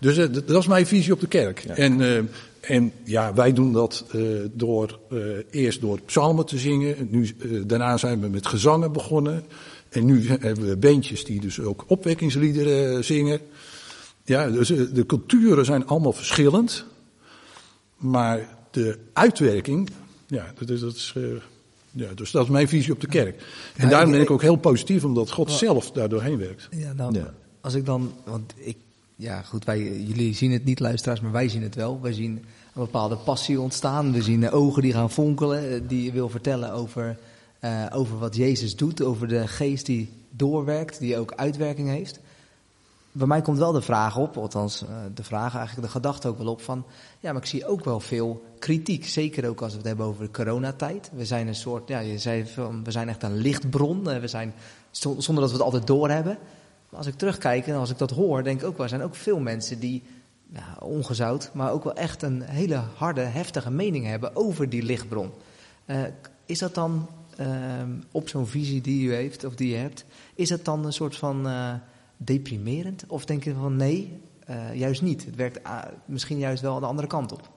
[0.00, 1.64] Dus eh, dat is mijn visie op de kerk.
[1.64, 2.18] En, eh,
[2.60, 4.20] en ja, wij doen dat eh,
[4.52, 5.18] door eh,
[5.50, 6.96] eerst door psalmen te zingen.
[6.96, 9.44] En Nu, eh, daarna zijn we met gezangen begonnen.
[9.90, 13.40] En nu hebben we bandjes die dus ook opwekkingsliederen eh, zingen.
[14.24, 16.84] Ja, dus eh, de culturen zijn allemaal verschillend.
[17.96, 19.90] Maar de uitwerking,
[20.26, 21.22] ja, dat is, dat is, eh,
[21.90, 23.42] ja, dus dat is mijn visie op de kerk.
[23.76, 26.68] En Ja, daarom ben ik ook heel positief, omdat God zelf daar doorheen werkt.
[26.70, 27.34] Ja, dan, Ja.
[27.60, 28.76] als ik dan, want ik,
[29.16, 32.00] ja goed, wij, jullie zien het niet luisteraars, maar wij zien het wel.
[32.02, 32.30] Wij zien
[32.74, 34.12] een bepaalde passie ontstaan.
[34.12, 37.18] We zien ogen die gaan fonkelen, die wil vertellen over,
[37.60, 42.20] eh, over wat Jezus doet, over de geest die doorwerkt, die ook uitwerking heeft.
[43.12, 46.38] Bij mij komt wel de vraag op, althans eh, de vraag, eigenlijk de gedachte ook
[46.38, 46.84] wel op van,
[47.20, 49.06] ja, maar ik zie ook wel veel kritiek.
[49.06, 51.10] Zeker ook als we het hebben over de coronatijd.
[51.14, 54.10] We zijn een soort, ja, je zei van, we zijn echt een lichtbron.
[54.10, 54.54] Eh, We zijn,
[54.90, 56.38] zon- zonder dat we het altijd doorhebben.
[56.88, 59.02] Maar als ik terugkijk en als ik dat hoor, denk ik ook wel, er zijn
[59.02, 60.02] ook veel mensen die,
[60.52, 65.30] ja, ongezout, maar ook wel echt een hele harde, heftige mening hebben over die lichtbron.
[66.46, 67.06] Is dat dan
[67.40, 70.92] ehm, op zo'n visie die u heeft, of die je hebt, is dat dan een
[70.92, 71.74] soort van eh,
[72.16, 73.04] deprimerend?
[73.06, 75.24] Of denk je van nee, eh, juist niet.
[75.24, 77.50] Het werkt ah, misschien juist wel de andere kant op.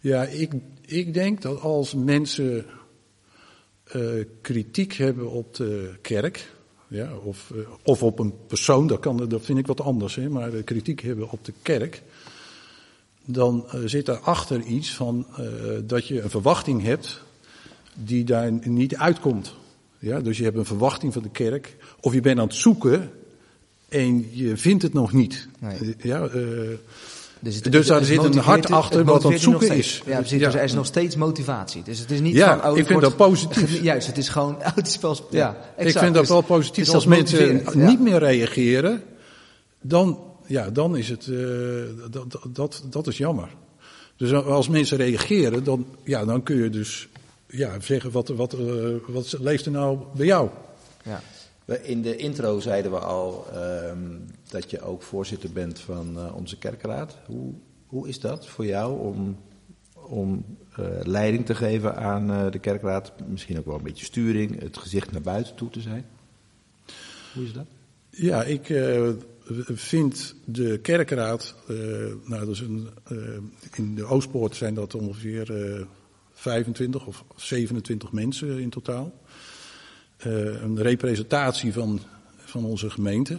[0.00, 2.66] Ja, ik, ik denk dat als mensen
[3.84, 4.02] eh,
[4.40, 6.52] kritiek hebben op de kerk,
[6.88, 10.28] ja, of, eh, of op een persoon, dat, kan, dat vind ik wat anders, hè,
[10.28, 12.02] maar eh, kritiek hebben op de kerk,
[13.24, 15.44] dan eh, zit daarachter iets van eh,
[15.84, 17.22] dat je een verwachting hebt
[18.04, 19.54] die daar niet uitkomt.
[19.98, 23.10] Ja, dus je hebt een verwachting van de kerk, of je bent aan het zoeken
[23.88, 25.48] en je vindt het nog niet.
[25.58, 25.94] Nee.
[26.02, 26.40] Ja, eh,
[27.42, 30.02] Dus, het- Dus daar het zit een hart achter wat aan het zoeken is.
[30.06, 30.38] Ja, precies.
[30.38, 30.44] Ja.
[30.46, 31.82] Dus er is nog steeds motivatie.
[31.82, 32.70] Dus het is niet Ja, van...
[32.70, 33.82] Oh, ik vind wordt- dat positief.
[33.82, 34.54] Juist, het is gewoon...
[34.56, 35.98] Oh, het is wel, ja, Ik exact.
[36.04, 36.88] vind dat Dus wel positief.
[36.88, 37.86] Als mensen ja.
[37.88, 39.02] niet meer reageren,
[39.80, 41.36] dan, ja, dan is het, eh,
[42.10, 43.48] dat, dat, dat, dat is jammer.
[44.16, 47.08] Dus als mensen reageren, dan, ja, dan kun je dus
[47.50, 50.50] ja, zeggen, wat, wat, eh, wat leeft er nou bij jou?
[51.04, 51.20] Ja.
[51.82, 53.98] In de intro zeiden we al, ehm,
[54.48, 57.16] dat je ook voorzitter bent van eh, onze kerkraad.
[57.26, 57.52] Hoe,
[57.86, 59.36] hoe is dat voor jou om,
[59.94, 60.44] om
[60.76, 63.12] eh, leiding te geven aan eh, de kerkraad?
[63.26, 66.04] Misschien ook wel een beetje sturing, het gezicht naar buiten toe te zijn.
[67.34, 67.66] Hoe is dat?
[68.10, 69.08] Ja, ik eh,
[69.66, 71.76] vind de kerkraad, eh,
[72.24, 72.88] nou, dat is een,
[73.74, 75.86] in de Oostpoort zijn dat ongeveer eh
[76.40, 79.12] 25 of 27 mensen in totaal.
[80.16, 82.00] Eh, een representatie van,
[82.36, 83.36] van onze gemeente.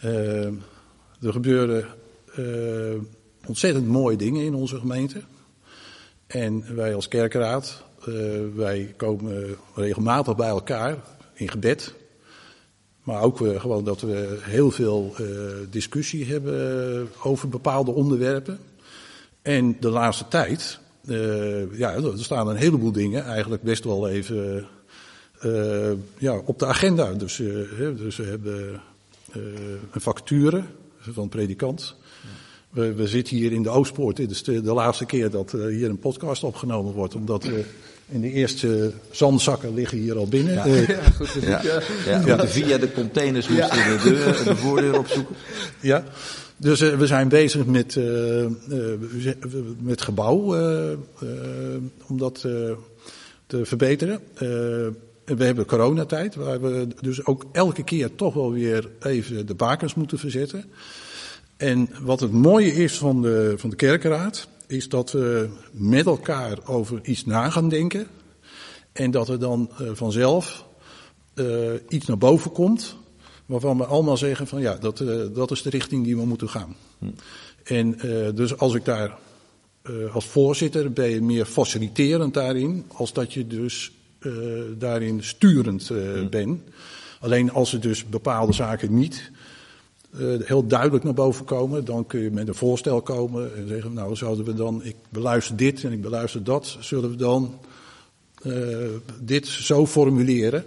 [0.00, 0.44] Eh,
[1.20, 1.86] er gebeuren
[2.34, 3.00] eh,
[3.46, 5.22] ontzettend mooie dingen in onze gemeente.
[6.26, 7.84] En wij als kerkraad,
[8.54, 10.96] wij komen regelmatig bij elkaar
[11.34, 11.94] in gebed.
[13.02, 15.14] Maar ook gewoon dat we heel veel
[15.70, 18.58] discussie hebben over bepaalde onderwerpen.
[19.42, 24.66] En de laatste tijd, eh, ja, er staan een heleboel dingen eigenlijk best wel even
[25.40, 27.12] eh, ja, op de agenda.
[27.12, 28.80] Dus, eh, hè, dus we hebben
[29.32, 29.40] eh,
[29.92, 30.62] een vacature
[31.00, 31.94] van predikant.
[32.70, 34.16] We, we zitten hier in de Oostpoort.
[34.16, 37.14] Dit is de, de laatste keer dat eh, hier een podcast opgenomen wordt.
[37.14, 37.64] Omdat we
[38.08, 40.54] in de eerste zandzakken liggen hier al binnen.
[40.54, 40.66] Ja.
[40.66, 40.88] Eh,
[41.42, 41.62] Ja,
[42.06, 45.36] ja, moeten via de containers moesten we de, deur, de voordeur opzoeken.
[45.80, 46.04] Ja,
[46.60, 48.50] dus eh, we zijn bezig met, eh, eh,
[49.78, 50.36] met gebouw
[52.06, 52.40] om dat
[53.46, 54.20] te verbeteren.
[55.24, 59.54] En we hebben coronatijd, waar we dus ook elke keer toch wel weer even de
[59.54, 60.64] bakens moeten verzetten.
[61.56, 66.58] En wat het mooie is van de, van de kerkenraad, is dat we met elkaar
[66.64, 68.06] over iets na gaan denken.
[68.92, 70.68] En dat er dan vanzelf
[71.34, 72.96] eh, iets naar boven komt.
[73.50, 76.48] Waarvan we allemaal zeggen van ja, dat, eh, dat is de richting die we moeten
[76.48, 76.76] gaan.
[77.64, 79.18] En eh, dus als ik daar
[79.82, 83.92] eh, als voorzitter ben je meer faciliterend daarin, als dat je dus
[84.78, 86.60] daarin sturend eh, bent.
[87.20, 89.30] Alleen als er dus bepaalde zaken niet
[90.44, 94.16] heel duidelijk naar boven komen, dan kun je met een voorstel komen en zeggen, nou
[94.16, 97.58] zouden we dan, ik beluister dit en ik beluister dat, zullen we dan
[99.20, 100.64] dit zo formuleren?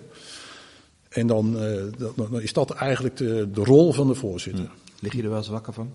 [1.14, 1.84] En dan, eh,
[2.16, 4.70] dan, is dat eigenlijk de, de rol van de voorzitter.
[5.00, 5.94] Lig je er wel eens wakker van?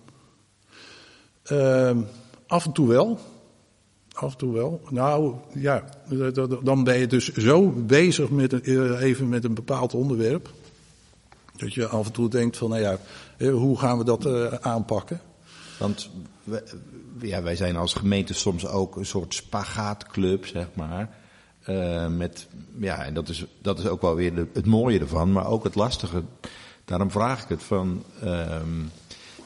[1.43, 1.99] Ehm,
[2.47, 3.19] af en toe wel.
[4.13, 4.81] Af en toe wel.
[4.91, 5.85] Nou, ja,
[6.63, 10.51] dan ben je dus zo bezig met een, eh, even met een bepaald onderwerp.
[11.57, 12.99] Dat je af en toe denkt van, nou ja,
[13.37, 14.27] eh, hoe gaan we dat
[14.63, 15.21] aanpakken?
[15.79, 16.11] Want
[17.21, 21.18] ja, wij zijn als gemeente soms ook een soort spagaatclub, zeg maar.
[21.69, 22.47] Eh, met,
[22.79, 25.65] ja, en dat is, dat is ook wel weer de- het mooie ervan, maar ook
[25.65, 26.23] het lastige.
[26.85, 28.03] Daarom vraag ik het van.
[28.23, 28.69] ehm,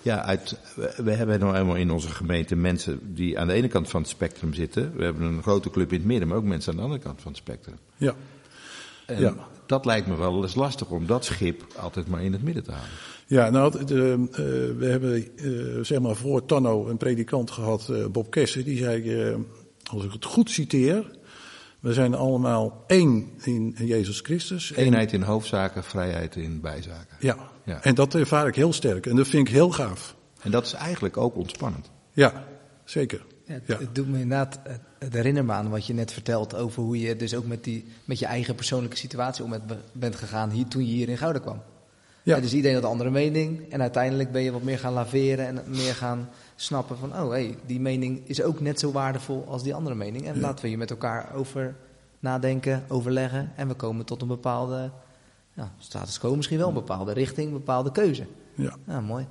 [0.03, 0.59] ja, uit,
[0.97, 4.11] we, hebben nou eenmaal in onze gemeente mensen die aan de ene kant van het
[4.11, 4.97] spectrum zitten.
[4.97, 7.21] We hebben een grote club in het midden, maar ook mensen aan de andere kant
[7.21, 7.77] van het spectrum.
[7.97, 8.15] Ja,
[9.07, 9.35] En Ja.
[9.67, 12.71] dat lijkt me wel eens lastig om dat schip altijd maar in het midden te
[12.71, 12.91] houden.
[13.27, 14.37] ja nou, de, eh,
[14.79, 19.37] we hebben eh, zeg maar voor Tanno een predikant gehad, eh, Bob Kessen, die zei,
[19.91, 21.11] als ik het goed citeer,
[21.83, 24.73] we zijn allemaal één in Jezus Christus.
[24.73, 27.17] En- Eenheid in hoofdzaken, vrijheid in bijzaken.
[27.21, 27.37] Ja.
[27.65, 27.83] Ja.
[27.83, 30.17] en dat ervaar ik heel sterk en dat vind ik heel gaaf.
[30.41, 31.91] En dat is eigenlijk ook ontspannend.
[32.13, 32.45] Ja,
[32.85, 33.25] zeker.
[33.47, 33.79] Ja, het, Ja.
[33.79, 34.59] het doet me inderdaad,
[34.99, 37.85] het, herinnert me aan wat je net vertelt over hoe je dus ook met, die,
[38.05, 39.61] met je eigen persoonlijke situatie om met,
[39.93, 41.61] bent gegaan hier, toen je hier in Gouden kwam.
[42.23, 42.35] Ja.
[42.37, 45.47] Ja, dus iedereen had een andere mening en uiteindelijk ben je wat meer gaan laveren
[45.47, 46.29] en meer gaan
[46.63, 50.27] snappen van, oh hey, die mening is ook net zo waardevol als die andere mening.
[50.27, 51.75] En laten we hier met elkaar over
[52.19, 54.91] nadenken, overleggen en we komen tot een bepaalde
[55.55, 58.27] ja, status quo, misschien wel een bepaalde richting, een bepaalde keuze.
[58.55, 58.77] Ja.
[58.87, 59.27] Ja, mooi.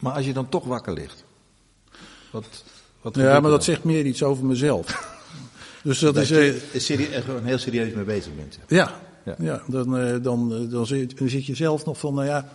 [0.00, 1.24] Maar als je dan toch wakker ligt.
[2.30, 2.64] Wat,
[3.00, 5.16] wat Ja, maar er dat zegt meer iets over mezelf.
[5.82, 6.28] dus dat, Dat is.
[6.28, 8.58] je eh, er serie- er gewoon heel serieus mee bezig bent.
[8.68, 8.90] ja,
[9.24, 9.34] Ja.
[9.38, 9.62] ja.
[9.66, 12.48] dan, eh, dan, eh, dan, zit, dan zit je zelf nog van, nou ja,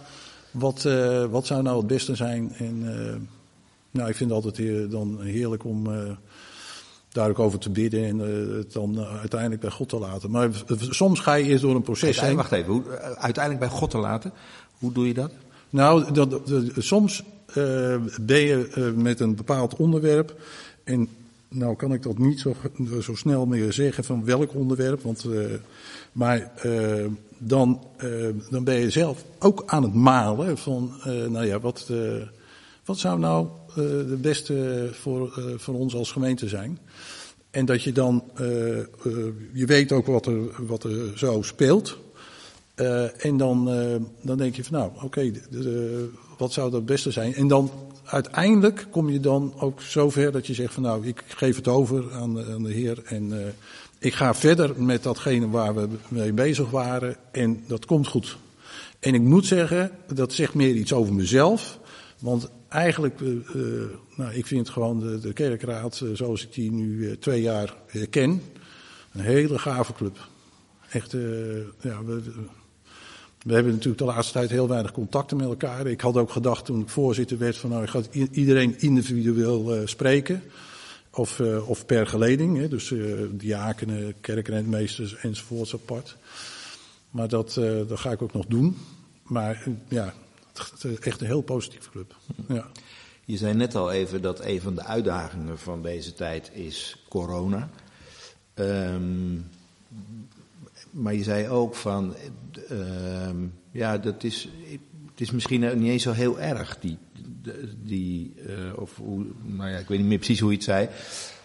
[0.52, 2.54] wat, eh, wat zou nou het beste zijn?
[2.58, 3.16] En eh,
[3.94, 6.12] nou, ik vind het altijd dan heerlijk om eh,
[7.12, 10.32] daar ook over te bidden en eh, het dan eh, uiteindelijk bij God te laten.
[10.32, 12.36] Maar soms ga je eerst door een proces heen.
[12.36, 14.32] Wacht even, hoe, uiteindelijk bij God te laten.
[14.80, 15.32] Hoe doe je dat?
[15.70, 17.24] Nou, dat, dat- dat- soms
[18.22, 20.36] ben je met een bepaald onderwerp.
[20.84, 21.08] En
[21.48, 22.56] nou kan ik dat niet zo,
[23.02, 25.02] zo snel meer zeggen van welk onderwerp.
[25.02, 25.26] Want,
[26.12, 26.52] maar
[27.38, 27.84] dan,
[28.50, 31.90] dan ben je zelf ook aan het malen van, nou ja, wat,
[32.86, 36.80] wat zou nou de beste voor, eh, voor ons als gemeente zijn?
[37.52, 38.86] En dat je dan, eh, eh,
[39.54, 41.98] je weet ook wat er, wat er zo speelt.
[42.76, 45.32] Eh, en dan, eh, dan denk je van nou, oké,
[46.38, 47.34] wat zou dat beste zijn?
[47.34, 47.72] En dan
[48.04, 52.14] uiteindelijk kom je dan ook zover dat je zegt van nou, ik geef het over
[52.14, 53.48] aan, de- aan de Heer en eh,
[54.00, 58.38] ik ga verder met datgene waar we mee bezig waren en dat komt goed.
[59.00, 61.80] En ik moet zeggen, dat zegt meer iets over mezelf.
[62.20, 63.84] Want eigenlijk, uh, uh,
[64.16, 67.76] nou, ik vind gewoon de, de kerkraad, uh, zoals ik die nu twee jaar
[68.10, 68.42] ken,
[69.12, 70.30] een hele gave club.
[70.90, 71.12] Echt,
[71.82, 72.22] ja, we,
[73.44, 75.88] we hebben natuurlijk de laatste tijd heel weinig contacten met elkaar.
[75.88, 80.44] Ik had ook gedacht toen ik voorzitter werd van nou, ik ga iedereen individueel spreken.
[81.12, 82.94] Of, of per geleding, hè, dus
[83.32, 86.18] diakenen, kerkrentmeesters enzovoorts apart.
[87.10, 87.54] Maar dat,
[87.88, 88.78] dat ga ik ook nog doen.
[89.24, 90.14] Maar ja,
[91.02, 92.16] echt een heel positieve club.
[92.48, 92.68] Ja.
[93.26, 97.70] Je zei net al even dat een van de uitdagingen van deze tijd is corona.
[98.56, 99.50] Um,
[100.90, 102.16] maar je zei ook van,
[102.72, 104.50] um, ja, dat is,
[105.12, 106.98] het is misschien niet eens zo heel erg, die,
[107.84, 110.90] die uh, of hoe, nou ja, ik weet niet meer precies hoe je het zei.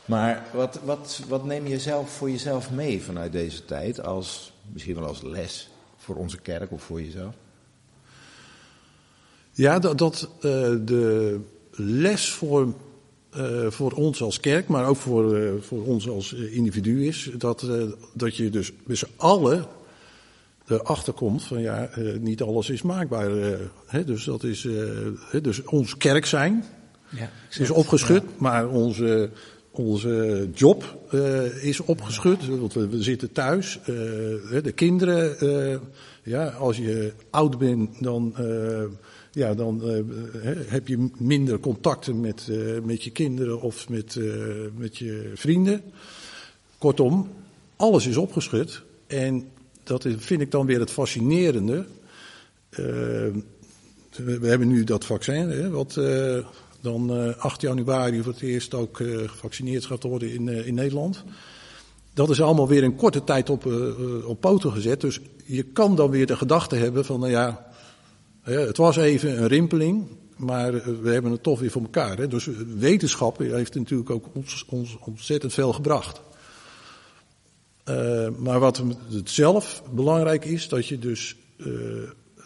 [0.04, 4.94] Maar wat, wat, wat neem je zelf voor jezelf mee vanuit deze tijd, als, misschien
[4.94, 7.34] wel als les voor onze kerk of voor jezelf?
[9.58, 10.42] Ja, dat, dat uh,
[10.84, 11.38] de
[11.70, 12.74] les voor,
[13.36, 17.66] uh, voor ons als kerk, maar ook voor, uh, voor ons als individu is dat,
[18.14, 19.66] dat je dus met z'n allen
[20.66, 21.90] erachter komt van ja,
[22.20, 23.30] niet alles is maakbaar.
[23.86, 24.66] Hè, dus dat is
[25.30, 26.64] hè, dus ons kerk zijn.
[27.08, 28.34] Ja, is opgeschud, ja.
[28.38, 29.30] maar onze,
[29.70, 30.98] onze job
[31.60, 32.46] is opgeschud.
[32.46, 33.78] Want we, we zitten thuis.
[34.62, 35.80] de kinderen,
[36.22, 38.34] ja, als je oud bent, dan
[39.38, 40.02] ja, dan uh,
[40.66, 44.34] heb je minder contacten met, uh, met je kinderen of met, uh,
[44.76, 45.82] met je vrienden.
[46.78, 47.28] Kortom,
[47.76, 48.82] alles is opgeschud.
[49.06, 49.48] En
[49.82, 51.86] dat is, vind ik dan weer het fascinerende.
[52.70, 56.00] We, hebben nu dat vaccin, hè, wat
[56.80, 58.96] dan 8 januari voor het eerst ook
[59.26, 61.24] gevaccineerd gaat worden in, in Nederland.
[62.14, 63.66] Dat is allemaal weer in korte tijd op,
[64.24, 65.00] op poten gezet.
[65.00, 67.67] Dus je kan dan weer de gedachte hebben van, nou ja,
[68.54, 70.06] het was even een rimpeling,
[70.36, 72.16] maar eh, we hebben het toch weer voor elkaar.
[72.16, 72.28] Hè?
[72.28, 76.20] Dus eh, wetenschap heeft natuurlijk ook ons, ons ontzettend veel gebracht.
[77.84, 81.66] Uh, maar wat het zelf belangrijk is, dat je dus uh,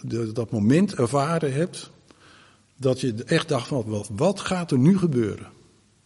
[0.03, 1.91] de, dat moment ervaren hebt,
[2.77, 5.47] dat je echt dacht van, wat, wat gaat er nu gebeuren?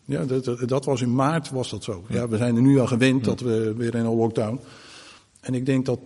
[0.05, 2.05] Ja, dat, dat, dat, was in maart was dat zo.
[2.09, 4.61] Ja, we zijn er nu al gewend dat we weer in een lockdown.
[5.41, 5.99] En ik denk dat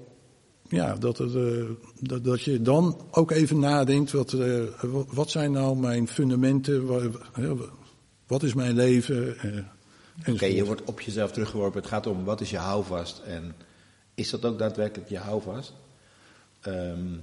[0.71, 1.65] ja, dat, het, uh,
[2.01, 4.63] dat, dat je dan ook even nadenkt, wat, uh,
[5.09, 7.03] wat zijn nou mijn fundamenten, wat,
[8.27, 9.47] wat is mijn leven?
[9.47, 9.65] Uh,
[10.21, 11.81] Oké, okay, je wordt op jezelf teruggeworpen.
[11.81, 13.55] Het gaat om wat is je houvast en
[14.15, 15.73] is dat ook daadwerkelijk je houvast?
[16.67, 17.23] Um,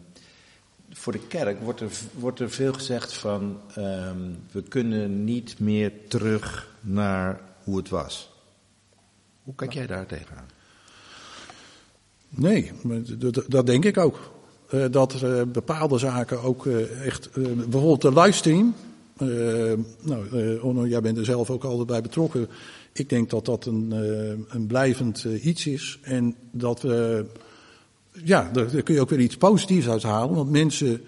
[0.89, 5.91] voor de kerk wordt er, wordt er veel gezegd van um, we kunnen niet meer
[6.07, 8.29] terug naar hoe het was.
[9.43, 10.47] Hoe kijk jij daar tegenaan?
[12.29, 12.71] Nee,
[13.47, 14.35] dat, denk ik ook.
[14.73, 17.29] Uh, dat uh, bepaalde zaken ook uh, echt.
[17.69, 18.75] bijvoorbeeld de livestream.
[20.01, 22.47] nou, jij bent er zelf ook altijd bij betrokken.
[22.93, 23.91] Ik denk dat dat een,
[24.49, 25.99] een blijvend iets is.
[26.01, 27.25] En dat we.
[28.23, 30.35] ja, daar, daar kun je ook weer iets positiefs uit halen.
[30.35, 31.01] Want mensen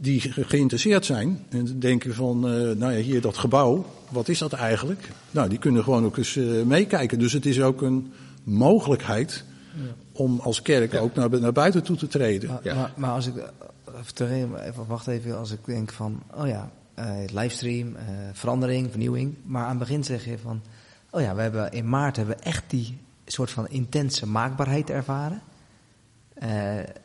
[0.00, 2.40] die geïnteresseerd zijn en denken van,
[2.78, 5.08] nou ja, hier dat gebouw, wat is dat eigenlijk?
[5.30, 7.18] Nou, die kunnen gewoon ook eens meekijken.
[7.18, 8.12] Dus het is ook een
[8.44, 9.44] mogelijkheid
[10.12, 12.48] om als kerk ook naar, naar, buiten toe te treden.
[12.48, 12.74] Maar, ja.
[12.74, 13.34] maar, maar als ik,
[14.20, 19.36] even, wacht even, als ik denk van, oh ja, uh, livestream, uh, verandering, vernieuwing.
[19.44, 20.62] Maar aan het begin zeg je van,
[21.10, 25.42] oh ja, we hebben in maart hebben we echt die soort van intense maakbaarheid ervaren.
[26.42, 26.48] Uh,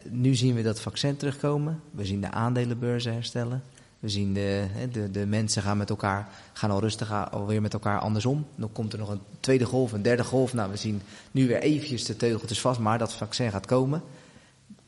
[0.10, 1.82] nu zien we dat vaccin terugkomen.
[1.92, 3.64] We zien de aandelenbeurzen herstellen.
[4.08, 8.00] We zien de, de, de mensen gaan met elkaar, gaan al rustig alweer met elkaar
[8.00, 8.46] andersom.
[8.56, 10.54] Dan komt er nog een tweede golf, een derde golf.
[10.54, 14.02] Nou, we zien nu weer eventjes de teugeltjes vast, maar dat vaccin gaat komen.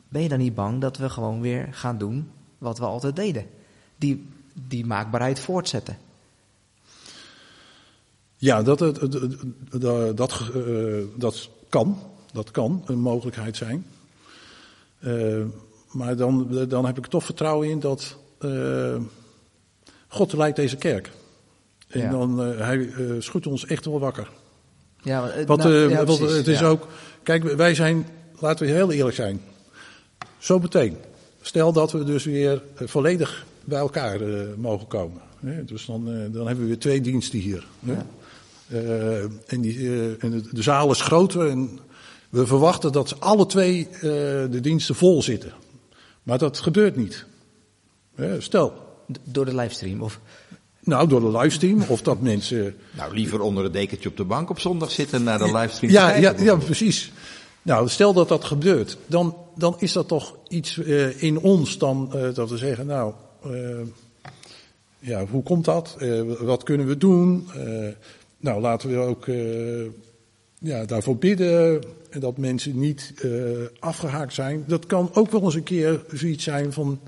[0.09, 3.45] Ben je dan niet bang dat we gewoon weer gaan doen wat we altijd deden?
[3.97, 4.27] Die,
[4.67, 5.97] die maakbaarheid voortzetten.
[8.37, 8.99] Ja, dat, dat,
[9.69, 11.99] dat, dat, uh, dat kan.
[12.31, 13.85] Dat kan een mogelijkheid zijn.
[14.99, 15.45] Uh,
[15.91, 18.95] maar dan, dan heb ik toch vertrouwen in dat uh,
[20.07, 21.11] God leidt deze kerk.
[21.87, 22.09] En ja.
[22.09, 24.29] dan, uh, hij uh, schudt ons echt wel wakker.
[25.01, 26.67] Ja, maar, nou, ja, het is ja.
[26.67, 26.87] ook,
[27.23, 28.07] kijk, wij zijn,
[28.39, 29.41] laten we heel eerlijk zijn.
[30.37, 30.97] Zo meteen.
[31.41, 34.19] Stel dat we dus weer volledig bij elkaar
[34.57, 35.21] mogen komen.
[35.39, 35.65] Hè?
[35.65, 37.67] Dus dan, dan hebben we weer twee diensten hier.
[37.79, 38.05] Ja.
[39.47, 41.79] en die, en de, de, zaal is groter en
[42.29, 43.87] we verwachten dat alle twee
[44.49, 45.53] de diensten vol zitten.
[46.23, 47.25] Maar dat gebeurt niet.
[48.39, 48.73] Stel.
[49.23, 50.01] Door de livestream?
[50.01, 50.19] Of?
[50.83, 51.81] Nou, door de livestream.
[51.87, 52.75] Of dat mensen.
[52.91, 55.93] Nou, liever onder het dekentje op de bank op zondag zitten naar de livestream.
[55.93, 57.11] Ja, ja, ja, precies.
[57.61, 62.11] Nou, stel dat dat gebeurt, dan, dan is dat toch iets uh, in ons dan
[62.15, 63.13] uh, dat we zeggen, nou,
[63.45, 63.79] uh,
[64.99, 65.97] ja, hoe komt dat?
[66.39, 67.47] wat kunnen we doen?
[68.37, 69.25] nou, laten we ook
[70.59, 73.13] ja, daarvoor bidden en dat mensen niet
[73.79, 74.63] afgehaakt zijn.
[74.67, 76.99] Dat kan ook wel eens een keer zoiets zijn van,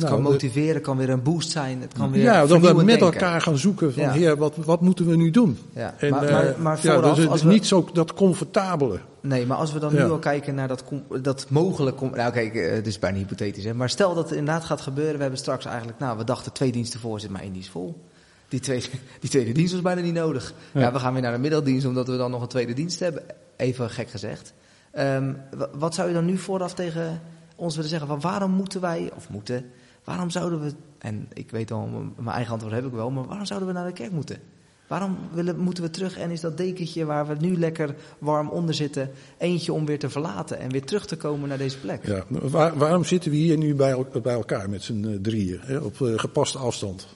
[0.00, 1.80] het nou, kan motiveren, kan weer een boost zijn.
[1.80, 4.10] Het kan weer ja, dat we met elkaar gaan zoeken van, ja.
[4.10, 5.58] heer, wat, wat moeten we nu doen?
[5.72, 5.94] Ja.
[5.98, 7.48] En, maar, maar, maar vooraf, ja, dus het is we...
[7.48, 8.98] niet zo dat comfortabele.
[9.20, 10.84] Nee, maar als we dan nu al kijken naar dat,
[11.22, 12.00] dat mogelijk...
[12.00, 13.74] Nou kijk, het is bijna hypothetisch, hè.
[13.74, 15.14] Maar stel dat het inderdaad gaat gebeuren.
[15.14, 18.04] We hebben straks eigenlijk, nou, we dachten twee diensten voor, zit maar één dienst vol.
[18.48, 18.86] Die tweede,
[19.20, 20.54] die tweede dienst was bijna niet nodig.
[20.72, 20.92] Ja.
[20.92, 23.22] we gaan weer naar de middeldienst, omdat we dan nog een tweede dienst hebben.
[23.56, 24.52] Even gek gezegd.
[24.98, 25.36] Um,
[25.72, 27.20] wat zou je dan nu vooraf tegen
[27.56, 28.08] ons willen zeggen?
[28.08, 29.64] Van waarom moeten wij, of moeten...
[30.08, 31.86] Waarom zouden we, en ik weet al,
[32.16, 34.38] mijn eigen antwoord heb ik wel, maar waarom zouden we naar de kerk moeten?
[34.86, 38.74] Waarom willen, moeten we terug en is dat dekentje waar we nu lekker warm onder
[38.74, 42.06] zitten, eentje om weer te verlaten en weer terug te komen naar deze plek?
[42.06, 45.78] Ja, waar, waarom zitten we hier nu bij, bij elkaar met z'n uh, drieën, hè,
[45.78, 47.06] op uh, gepaste afstand?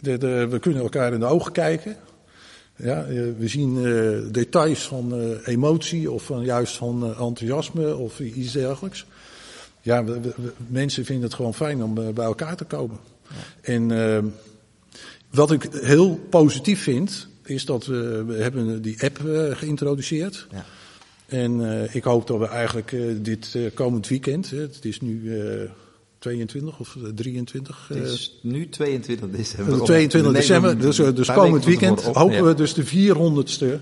[0.00, 1.96] De, we kunnen elkaar in de ogen kijken.
[2.76, 3.82] Ja, uh, we zien
[4.32, 9.06] details van emotie of van, juist van enthousiasme of iets dergelijks
[9.82, 10.32] ja, we,
[10.66, 12.98] mensen vinden het gewoon fijn om eh, bij elkaar te komen.
[13.28, 13.34] Ja.
[13.60, 14.18] En uh,
[15.30, 20.46] wat ik heel positief vind, is dat we, we hebben die app uh, geïntroduceerd.
[20.50, 20.64] Ja.
[21.26, 25.32] En uh, ik hoop dat we eigenlijk dit komend weekend, het is nu
[26.18, 27.88] 22 of 23.
[27.88, 29.84] Het is nu 22 december.
[29.84, 33.80] 22 december, dus, dus komend weekend hopen we dus de 400ste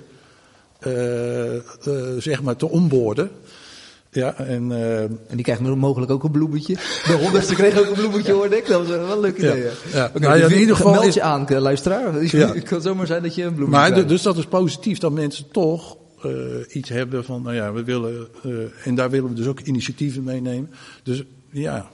[2.19, 3.31] zeg maar te onboorden.
[4.17, 6.75] Ja, en, uh, en die krijgt mogelijk ook een bloemetje.
[6.75, 8.67] De honderdste kreeg ook een bloemetje, hoorde ik.
[8.67, 9.63] Dat was wel een leuk idee.
[9.63, 10.05] Ja, ja.
[10.15, 12.13] Okay, nou, ja, in ieder geval meld je aan, eh, luisteraar.
[12.15, 14.09] Het kan zomaar zijn dat je een bloemetje maar, krijgt.
[14.09, 16.33] Dus dat is positief dat mensen toch uh,
[16.69, 20.25] iets hebben van, nou ja, we willen, uh, en daar willen we dus ook initiatieven
[20.25, 20.71] meenemen.
[21.03, 21.91] Dus ja,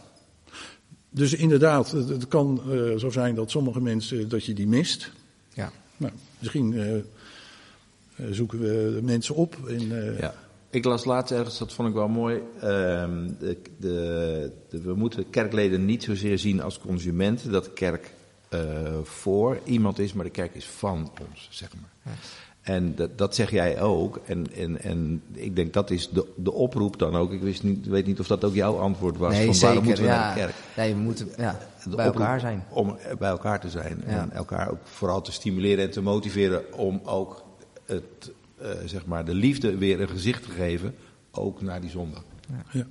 [1.11, 2.61] dus inderdaad, het, het kan
[2.99, 5.13] zo zijn dat sommige mensen, dat je die mist.
[5.55, 5.73] Ja.
[5.97, 7.05] Nou, misschien
[8.31, 9.57] zoeken we mensen op.
[9.69, 9.89] En,
[10.21, 10.35] ja.
[10.73, 12.43] Ik las laatst ergens, dat vond ik wel mooi.
[12.61, 17.53] Ehm, de, de, de, we moeten kerkleden niet zozeer zien als consumenten.
[17.53, 18.13] Dat de kerk
[18.55, 18.61] uh,
[19.03, 22.15] voor iemand is, maar de kerk is van ons, zeg maar.
[22.61, 24.21] En dat, dat zeg jij ook.
[24.27, 27.33] En, en, en ik denk dat is de, de oproep dan ook.
[27.33, 29.33] Ik wist niet, weet niet of dat ook jouw antwoord was.
[29.33, 30.19] Nee, van zeker, waarom moeten we ja.
[30.19, 30.55] naar de kerk?
[30.77, 31.59] Nee, we moeten ja,
[31.97, 32.65] bij elkaar zijn.
[32.71, 34.05] Om bij elkaar te zijn.
[34.05, 37.45] En elkaar ook vooral te stimuleren en te motiveren om ook
[37.87, 38.33] het
[38.63, 40.95] uh, zeg maar de liefde weer een gezicht te geven,
[41.31, 42.25] ook naar die zondag.
[42.49, 42.65] Ja.
[42.73, 42.87] ja.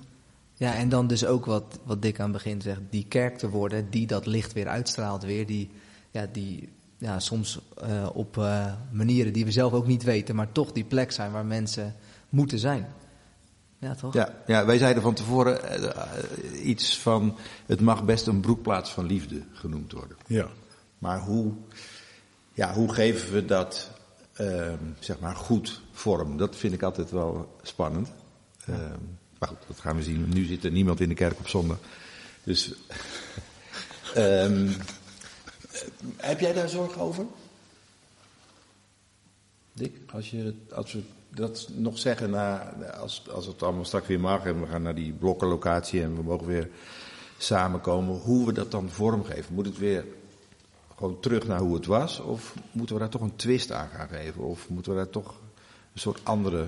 [0.54, 0.76] ja.
[0.76, 3.90] en dan dus ook wat, wat Dick aan het begin zegt, die kerk te worden
[3.90, 5.70] die dat licht weer uitstraalt weer, die,
[6.12, 10.52] ja, die ja, soms uh, op uh, manieren die we zelf ook niet weten, maar
[10.52, 11.96] toch die plek zijn waar mensen
[12.30, 12.88] moeten zijn.
[13.80, 14.14] Ja, toch?
[14.14, 19.06] Ja, ja wij zeiden van tevoren uh, iets van, het mag best een broekplaats van
[19.06, 20.18] liefde genoemd worden.
[20.28, 20.48] Ja.
[20.98, 21.52] Maar hoe,
[22.54, 23.92] ja, hoe geven we dat
[24.42, 26.38] uh, zeg maar goed vorm.
[26.38, 28.12] Dat vind ik altijd wel spannend.
[28.70, 28.76] Uh,
[29.39, 30.30] maar goed, dat gaan we zien.
[30.30, 31.78] Nu zit er niemand in de kerk op zondag.
[32.44, 32.74] Dus.
[34.18, 34.76] um,
[36.18, 37.26] heb jij daar zorgen over?
[39.74, 44.20] Dick, als, je, als we dat nog zeggen, na, als, als het allemaal straks weer
[44.20, 46.70] mag en we gaan naar die blokkenlocatie en we mogen weer
[47.38, 49.54] samenkomen, hoe we dat dan vormgeven.
[49.54, 50.06] Moet het weer
[51.02, 52.20] gewoon terug naar hoe het was?
[52.20, 54.41] Of moeten we daar toch een twist aan gaan geven?
[54.41, 55.39] Of moeten we daar toch
[55.93, 56.68] een soort andere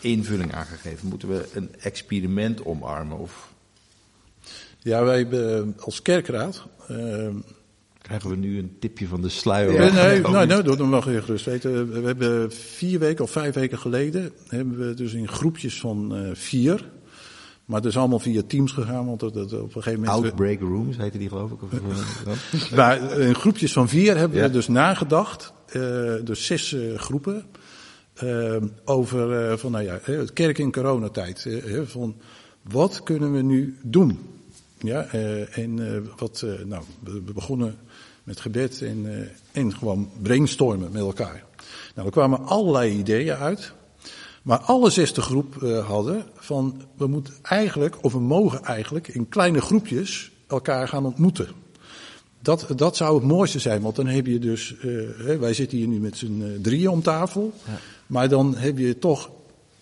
[0.00, 1.08] invulling aan gaan geven?
[1.08, 3.18] Moeten we een experiment omarmen?
[3.18, 3.52] Of...
[4.78, 6.66] Ja, wij hebben als kerkraad.
[6.90, 7.28] Uh,
[7.98, 9.72] Krijgen we nu een tipje van de sluier?
[9.72, 11.92] Ja, nee, nee, nee, dat mag je gerust weten.
[11.92, 16.34] We hebben vier weken of vijf weken geleden, hebben we dus in groepjes van uh,
[16.34, 16.90] vier,
[17.64, 20.24] maar het is allemaal via Teams gegaan, want dat, dat op een gegeven moment...
[20.24, 21.62] Outbreak Rooms heette die geloof ik?
[21.62, 21.70] Of,
[22.76, 24.44] maar in groepjes van vier hebben ja.
[24.44, 27.44] we dus nagedacht, uh, dus zes uh, groepen,
[28.22, 31.48] uh, over van, nou ja, het kerk in coronatijd.
[31.84, 32.16] van
[32.62, 34.18] wat kunnen we nu doen?
[34.78, 35.04] Ja,
[35.50, 37.76] en wat, nou, we begonnen
[38.24, 41.44] met gebed en, en gewoon brainstormen met elkaar.
[41.94, 43.72] Nou, er kwamen allerlei ideeën uit.
[44.44, 49.28] Maar alle zesde groep uh, hadden van we moeten eigenlijk, of we mogen eigenlijk in
[49.28, 51.48] kleine groepjes elkaar gaan ontmoeten.
[52.40, 55.86] Dat, dat zou het mooiste zijn, want dan heb je dus, uh, wij zitten hier
[55.86, 57.78] nu met z'n uh, drieën om tafel, ja.
[58.06, 59.30] maar dan heb je toch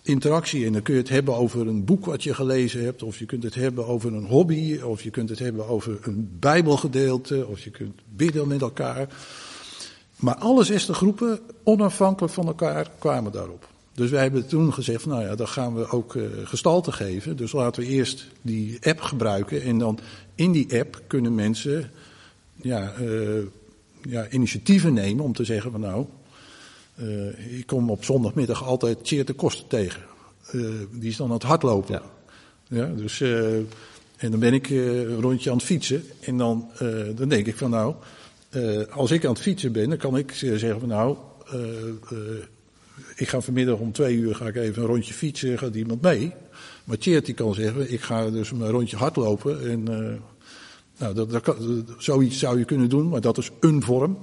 [0.01, 3.19] interactie en dan kun je het hebben over een boek wat je gelezen hebt, of
[3.19, 7.47] je kunt het hebben over een hobby, of je kunt het hebben over een bijbelgedeelte,
[7.47, 9.07] of je kunt bidden met elkaar.
[10.15, 13.71] Maar alle zesde groepen, onafhankelijk van elkaar, kwamen daarop.
[13.93, 17.37] Dus wij hebben toen gezegd, nou ja, dan gaan we ook uh, gestalte geven.
[17.37, 19.61] Dus laten we eerst die app gebruiken.
[19.61, 19.99] En dan
[20.35, 21.91] in die app kunnen mensen
[22.55, 23.43] ja, uh,
[24.01, 26.05] ja, initiatieven nemen om te zeggen van nou,
[26.99, 30.01] uh, ik kom op zondagmiddag altijd Cheer de Kosten tegen.
[30.91, 31.93] die is dan aan het hardlopen.
[31.93, 32.03] Ja.
[32.67, 33.21] ja dus,
[34.17, 36.03] en dan ben ik een rondje aan het fietsen.
[36.19, 36.69] En dan,
[37.15, 37.95] dan denk ik van nou,
[38.89, 41.17] als ik aan het fietsen ben, dan kan ik zeggen van nou
[43.15, 46.33] ik ga vanmiddag om twee uur ga ik even een rondje fietsen, gaat iemand mee.
[46.83, 49.69] Maar Tjeerd die kan zeggen, ik ga dus een rondje hardlopen.
[49.69, 50.13] En, uh,
[50.97, 51.57] nou, dat,
[51.97, 54.17] zoiets zou je kunnen doen, maar dat is een vorm.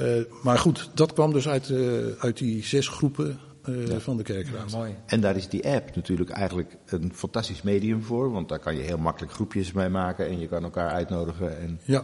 [0.00, 4.00] Uh, maar goed, dat kwam dus uit, uh, uit die zes groepen ja.
[4.00, 4.70] van de kerkraad.
[4.70, 4.94] Ja, mooi.
[5.06, 8.32] En daar is die app natuurlijk eigenlijk een fantastisch medium voor.
[8.32, 11.80] Want daar kan je heel makkelijk groepjes mee maken en je kan elkaar uitnodigen en
[11.84, 12.02] ja.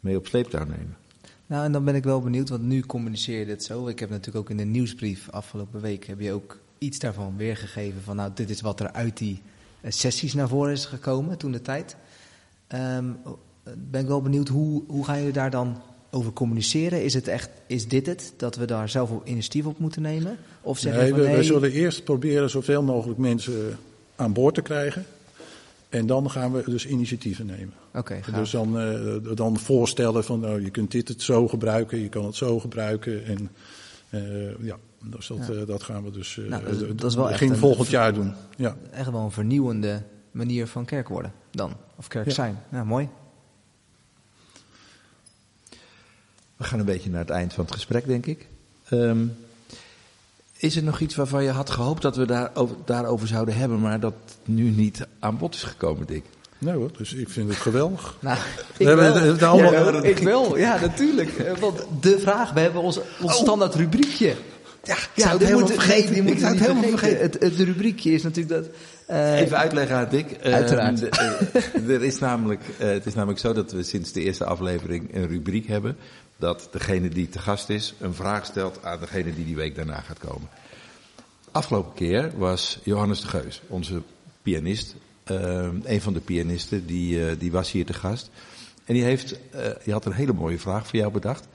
[0.00, 0.96] mee op sleeptouw nemen.
[1.52, 3.86] Nou, en dan ben ik wel benieuwd, want nu communiceer je dit zo.
[3.86, 8.02] Ik heb natuurlijk ook in de nieuwsbrief afgelopen week, heb je ook iets daarvan weergegeven.
[8.02, 9.42] Van nou, dit is wat er uit die
[9.80, 11.96] uh, sessies naar voren is gekomen toen de tijd.
[12.74, 13.16] Um,
[13.74, 15.80] ben ik wel benieuwd, hoe, hoe gaan jullie daar dan
[16.10, 17.04] over communiceren?
[17.04, 20.36] Is, het echt, is dit het, dat we daar zelf op initiatief op moeten nemen?
[20.60, 23.78] Of zeggen nee, we, nee, we zullen eerst proberen zoveel mogelijk mensen
[24.16, 25.04] aan boord te krijgen.
[25.92, 27.72] En dan gaan we dus initiatieven nemen.
[27.94, 28.34] Oké, gaaf.
[28.34, 32.24] dus dan, uh, dan voorstellen van nou, je kunt dit het zo gebruiken, je kan
[32.24, 33.24] het zo gebruiken.
[33.24, 33.50] En
[34.10, 35.52] uh, ja, dus dat, Ja.
[35.54, 37.58] uh, dat gaan we dus uh, Nou, dat is- dat is wel echt begin een-
[37.60, 38.32] volgend jaar doen.
[38.56, 38.76] Ja.
[38.90, 41.72] echt wel een vernieuwende manier van kerk worden dan.
[41.96, 42.32] Of kerk Ja.
[42.32, 42.58] zijn.
[42.70, 43.08] Ja, mooi.
[46.56, 48.48] We gaan een beetje naar het eind van het gesprek, denk ik.
[48.88, 49.26] Ehm,
[50.62, 54.00] is er nog iets waarvan je had gehoopt dat we daarover, daarover zouden hebben, maar
[54.00, 56.24] dat nu niet aan bod is gekomen, Dick?
[56.58, 58.16] Nee hoor, dus ik vind het geweldig.
[58.20, 58.38] Nou,
[58.78, 61.38] We het- het allemaal- Ja, ik wel, ja, natuurlijk.
[61.38, 64.34] Eh, Want de vraag, we hebben ons, ons standaard rubriekje.
[64.84, 66.26] Ja, Ja, zou het helemaal moet- vergeten.
[66.26, 67.20] Ik zou het helemaal vergeten.
[67.20, 68.74] Het, het rubriekje is natuurlijk dat...
[69.06, 70.30] eh, Even uitleggen aan Dick.
[70.30, 71.08] Ehm, Uiteraard.
[71.08, 75.26] eh, er is namelijk, het is namelijk zo dat we sinds de eerste aflevering een
[75.28, 75.96] rubriek hebben.
[76.42, 80.00] Dat degene die te gast is een vraag stelt aan degene die die week daarna
[80.00, 80.48] gaat komen.
[81.50, 84.02] Afgelopen keer was Johannes de Geus, onze
[84.42, 84.94] pianist.
[85.24, 88.30] ehm, een van de pianisten, die, eh, die was hier te gast.
[88.84, 91.46] En die, heeft, eh, die had een hele mooie vraag voor jou bedacht.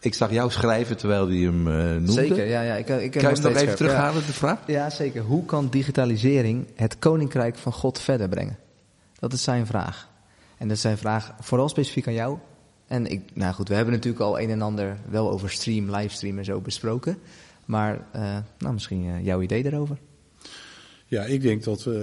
[0.00, 2.12] Ik zag jou schrijven terwijl hij hem eh noemde.
[2.12, 2.60] Zeker, ja.
[2.60, 3.74] ja ik, ik Kan je nog hem nog steeds even scherp, ja.
[3.74, 4.58] terughalen, de vraag?
[4.66, 5.22] Ja, zeker.
[5.22, 8.58] Hoe kan digitalisering het koninkrijk van God verder brengen?
[9.18, 10.08] Dat is zijn vraag.
[10.58, 12.38] En dat is zijn vraag vooral specifiek aan jou.
[12.86, 16.38] En ik, nou goed, we hebben natuurlijk al een en ander wel over stream, livestream
[16.38, 17.18] en zo besproken.
[17.66, 19.98] Maar eh, nou, misschien eh, jouw idee daarover.
[21.08, 21.94] Ja, ik denk dat eh,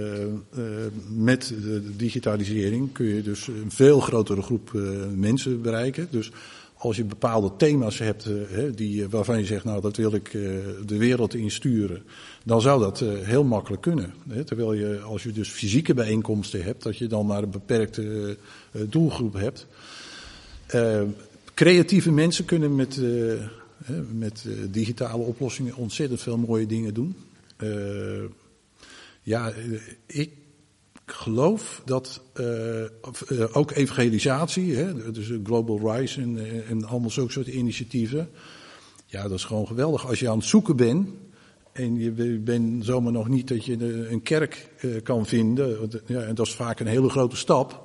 [1.08, 4.72] met de digitalisering kun je dus een veel grotere groep
[5.14, 6.08] mensen bereiken.
[6.10, 6.32] Dus
[6.76, 8.28] als je bepaalde thema's hebt
[8.74, 10.30] die, waarvan je zegt, nou dat wil ik
[10.86, 12.02] de wereld insturen,
[12.44, 14.14] dan zou dat heel makkelijk kunnen.
[14.28, 14.44] Hè.
[14.44, 18.36] Terwijl je, als je dus fysieke bijeenkomsten hebt, dat je dan maar een beperkte
[18.88, 19.66] doelgroep hebt.
[20.66, 21.02] Eh,
[21.54, 22.96] creatieve mensen kunnen met,
[23.84, 27.16] hè, met eh, digitale oplossingen ontzettend veel mooie dingen doen.
[27.56, 28.24] Eh,
[29.22, 29.52] ja,
[30.06, 30.30] ik
[31.06, 32.20] geloof dat
[33.52, 38.28] ook evangelisatie, hè, dus Global Rise en, en allemaal zulke soort initiatieven.
[39.06, 40.06] Ja, dat is gewoon geweldig.
[40.06, 41.08] Als je aan het zoeken bent
[41.72, 44.70] en je be- bent zomaar nog niet dat je een kerk
[45.02, 47.83] kan vinden, ja, en dat is vaak een hele grote stap,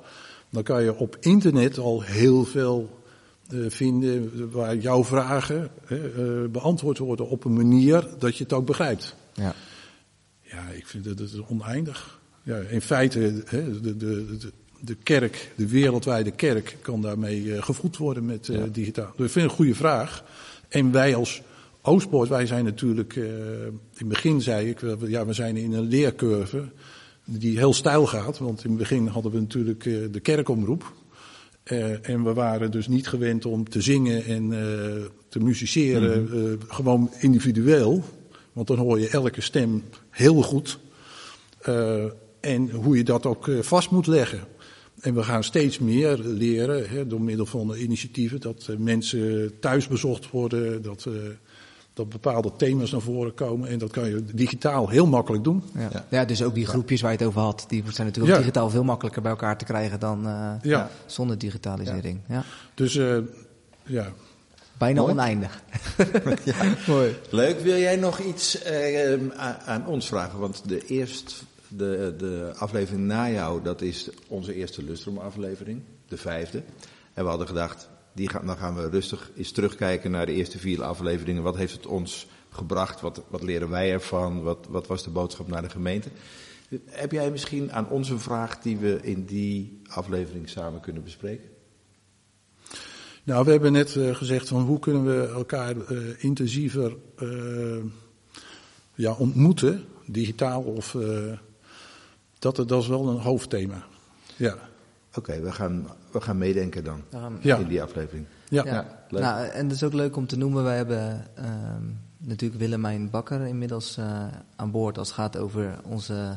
[0.50, 3.00] dan kan je op internet al heel veel
[3.48, 5.98] eh, vinden waar jouw vragen eh,
[6.50, 9.14] beantwoord worden op een manier dat je het ook begrijpt.
[9.34, 9.54] Ja.
[10.40, 12.20] Ja, ik vind dat het is oneindig.
[12.42, 17.96] Ja, in feite, de, de, de, de kerk, de wereldwijde kerk, kan daarmee eh, gevoed
[17.96, 19.12] worden met digitaal.
[19.16, 20.24] Dus ik vind het een goede vraag.
[20.68, 21.42] En wij als
[21.82, 26.68] Oostpoort, wij zijn natuurlijk, in het begin zei ik, ja, we zijn in een leercurve
[27.38, 28.38] die heel stijl gaat.
[28.38, 30.92] Want in het begin hadden we natuurlijk eh, de kerkomroep.
[31.70, 36.74] Eh, en we waren dus niet gewend om te zingen en eh, te musiceren, eh,
[36.76, 38.04] gewoon individueel.
[38.52, 40.78] Want dan hoor je elke stem heel goed.
[42.40, 44.40] En hoe je dat ook vast moet leggen.
[45.00, 50.30] En we gaan steeds meer leren hè, door middel van initiatieven dat mensen thuis bezocht
[50.30, 51.06] worden, dat,
[51.92, 53.68] dat bepaalde thema's naar voren komen.
[53.68, 55.62] En dat kan je digitaal heel makkelijk doen.
[55.74, 55.88] Ja.
[55.92, 56.04] Ja.
[56.10, 56.24] Ja.
[56.24, 58.40] dus ook die groepjes waar je het over had, die zijn natuurlijk Ja.
[58.40, 60.90] digitaal veel makkelijker bij elkaar te krijgen dan eh, Ja.
[61.06, 62.20] zonder digitalisering.
[62.28, 62.44] Ja.
[62.74, 63.16] Dus eh,
[63.84, 64.08] ja,
[64.78, 65.12] Bijna Mooi.
[65.12, 65.62] oneindig.
[66.86, 67.16] Mooi.
[67.30, 67.60] Leuk.
[67.60, 70.38] Wil jij nog iets eh, aan, aan ons vragen?
[70.38, 75.82] Want de, eerst, de, de aflevering na jou, dat is onze eerste Lustrum aflevering.
[76.08, 76.62] De vijfde.
[77.14, 77.88] En we hadden gedacht,
[78.28, 81.42] dan gaan we rustig eens terugkijken naar de eerste vier afleveringen.
[81.42, 83.00] Wat heeft het ons gebracht?
[83.00, 84.42] Wat, wat leren wij ervan?
[84.42, 86.08] Wat, wat was de boodschap naar de gemeente?
[86.84, 91.48] Heb jij misschien aan ons een vraag die we in die aflevering samen kunnen bespreken?
[93.22, 97.84] Nou, we hebben net uh, gezegd van hoe kunnen we elkaar uh, intensiever uh,
[98.94, 100.96] ja, ontmoeten, digitaal of
[102.38, 103.86] dat, dat is wel een hoofdthema.
[104.36, 104.69] Ja.
[105.14, 107.02] Oké, okay, we, gaan, we gaan meedenken dan
[107.40, 107.56] ja.
[107.56, 108.26] in die aflevering.
[108.48, 109.04] Ja, ja.
[109.08, 109.22] Leuk.
[109.22, 111.82] Nou, en het is ook leuk om te noemen, wij hebben ehm,
[112.18, 113.98] natuurlijk Willemijn Bakker inmiddels
[114.56, 116.36] aan boord als het gaat over onze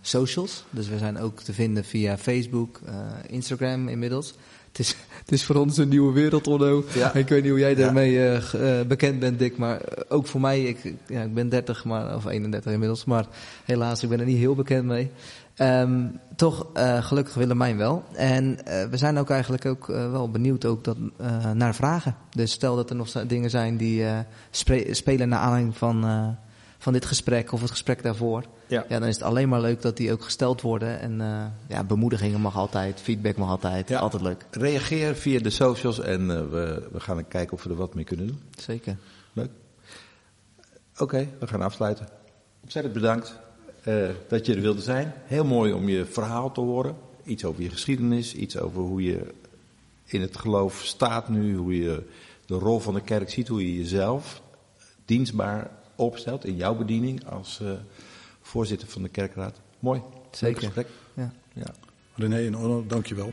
[0.00, 0.64] socials.
[0.70, 2.80] Dus we zijn ook te vinden via Facebook,
[3.26, 4.34] Instagram inmiddels.
[4.68, 6.84] Het is, het is voor ons een nieuwe wereld, Onno.
[6.94, 7.14] Ja.
[7.14, 9.56] Ik weet niet hoe jij daarmee uh, bekend bent, Dick.
[9.56, 13.04] Maar eh, ook voor mij, ik, ja, ik ben 30, maar, of 31 inmiddels.
[13.04, 13.26] Maar
[13.64, 15.10] helaas, ik ben er niet heel bekend mee.
[15.60, 18.04] Um, toch, uh, gelukkig Willemijn wel.
[18.14, 18.58] En
[18.90, 20.96] we zijn ook eigenlijk ook wel benieuwd ook dat,
[21.54, 22.16] naar vragen.
[22.30, 24.04] Dus stel dat er nog dingen zijn die
[24.90, 26.04] spelen naar aanleiding van
[26.78, 28.44] van dit gesprek of het gesprek daarvoor.
[28.66, 28.84] Ja.
[28.88, 31.00] ja, dan is het alleen maar leuk dat die ook gesteld worden.
[31.00, 33.98] En uh, ja, bemoedigingen mag altijd, feedback mag altijd, ja.
[33.98, 34.46] altijd leuk.
[34.50, 38.04] Reageer via de socials en uh, we, we gaan kijken of we er wat mee
[38.04, 38.42] kunnen doen.
[38.58, 38.96] Zeker.
[39.32, 39.50] Leuk.
[40.92, 42.08] Oké, okay, we gaan afsluiten.
[42.62, 43.38] Ontzettend bedankt
[43.84, 45.12] uh, dat je er wilde zijn.
[45.24, 46.96] Heel mooi om je verhaal te horen.
[47.24, 49.34] Iets over je geschiedenis, iets over hoe je
[50.04, 52.02] in het geloof staat nu, hoe je
[52.46, 54.42] de rol van de kerk ziet, hoe je jezelf
[55.04, 57.70] dienstbaar opstelt in jouw bediening als uh,
[58.40, 59.60] voorzitter van de kerkraad.
[59.78, 60.02] Mooi.
[60.30, 60.62] Zeker.
[60.62, 60.86] gesprek.
[61.14, 61.32] Ja.
[61.52, 61.74] ja.
[62.14, 63.32] René en Onno, dankjewel.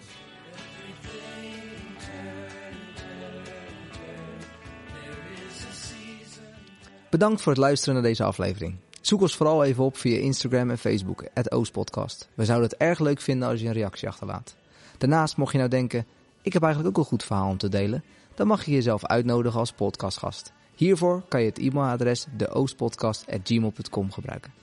[7.09, 8.75] Bedankt voor het luisteren naar deze aflevering.
[9.05, 12.29] Zoek ons vooral even op via Instagram en Facebook, het Oostpodcast.
[12.33, 14.55] We zouden het erg leuk vinden als je een reactie achterlaat.
[14.97, 16.05] Daarnaast, mocht je nou denken,
[16.41, 18.03] ik heb eigenlijk ook een goed verhaal om te delen,
[18.33, 20.51] dan mag je jezelf uitnodigen als podcastgast.
[20.75, 24.53] Hiervoor kan je het e-mailadres deoostpodcast.gmail.com gebruiken.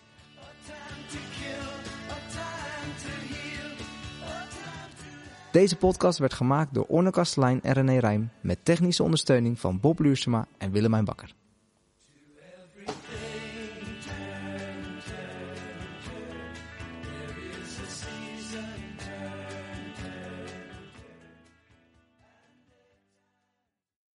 [5.52, 9.98] Deze podcast werd gemaakt door Orne Kastelein en René Rijm met technische ondersteuning van Bob
[9.98, 11.34] Luursema en Willemijn Bakker.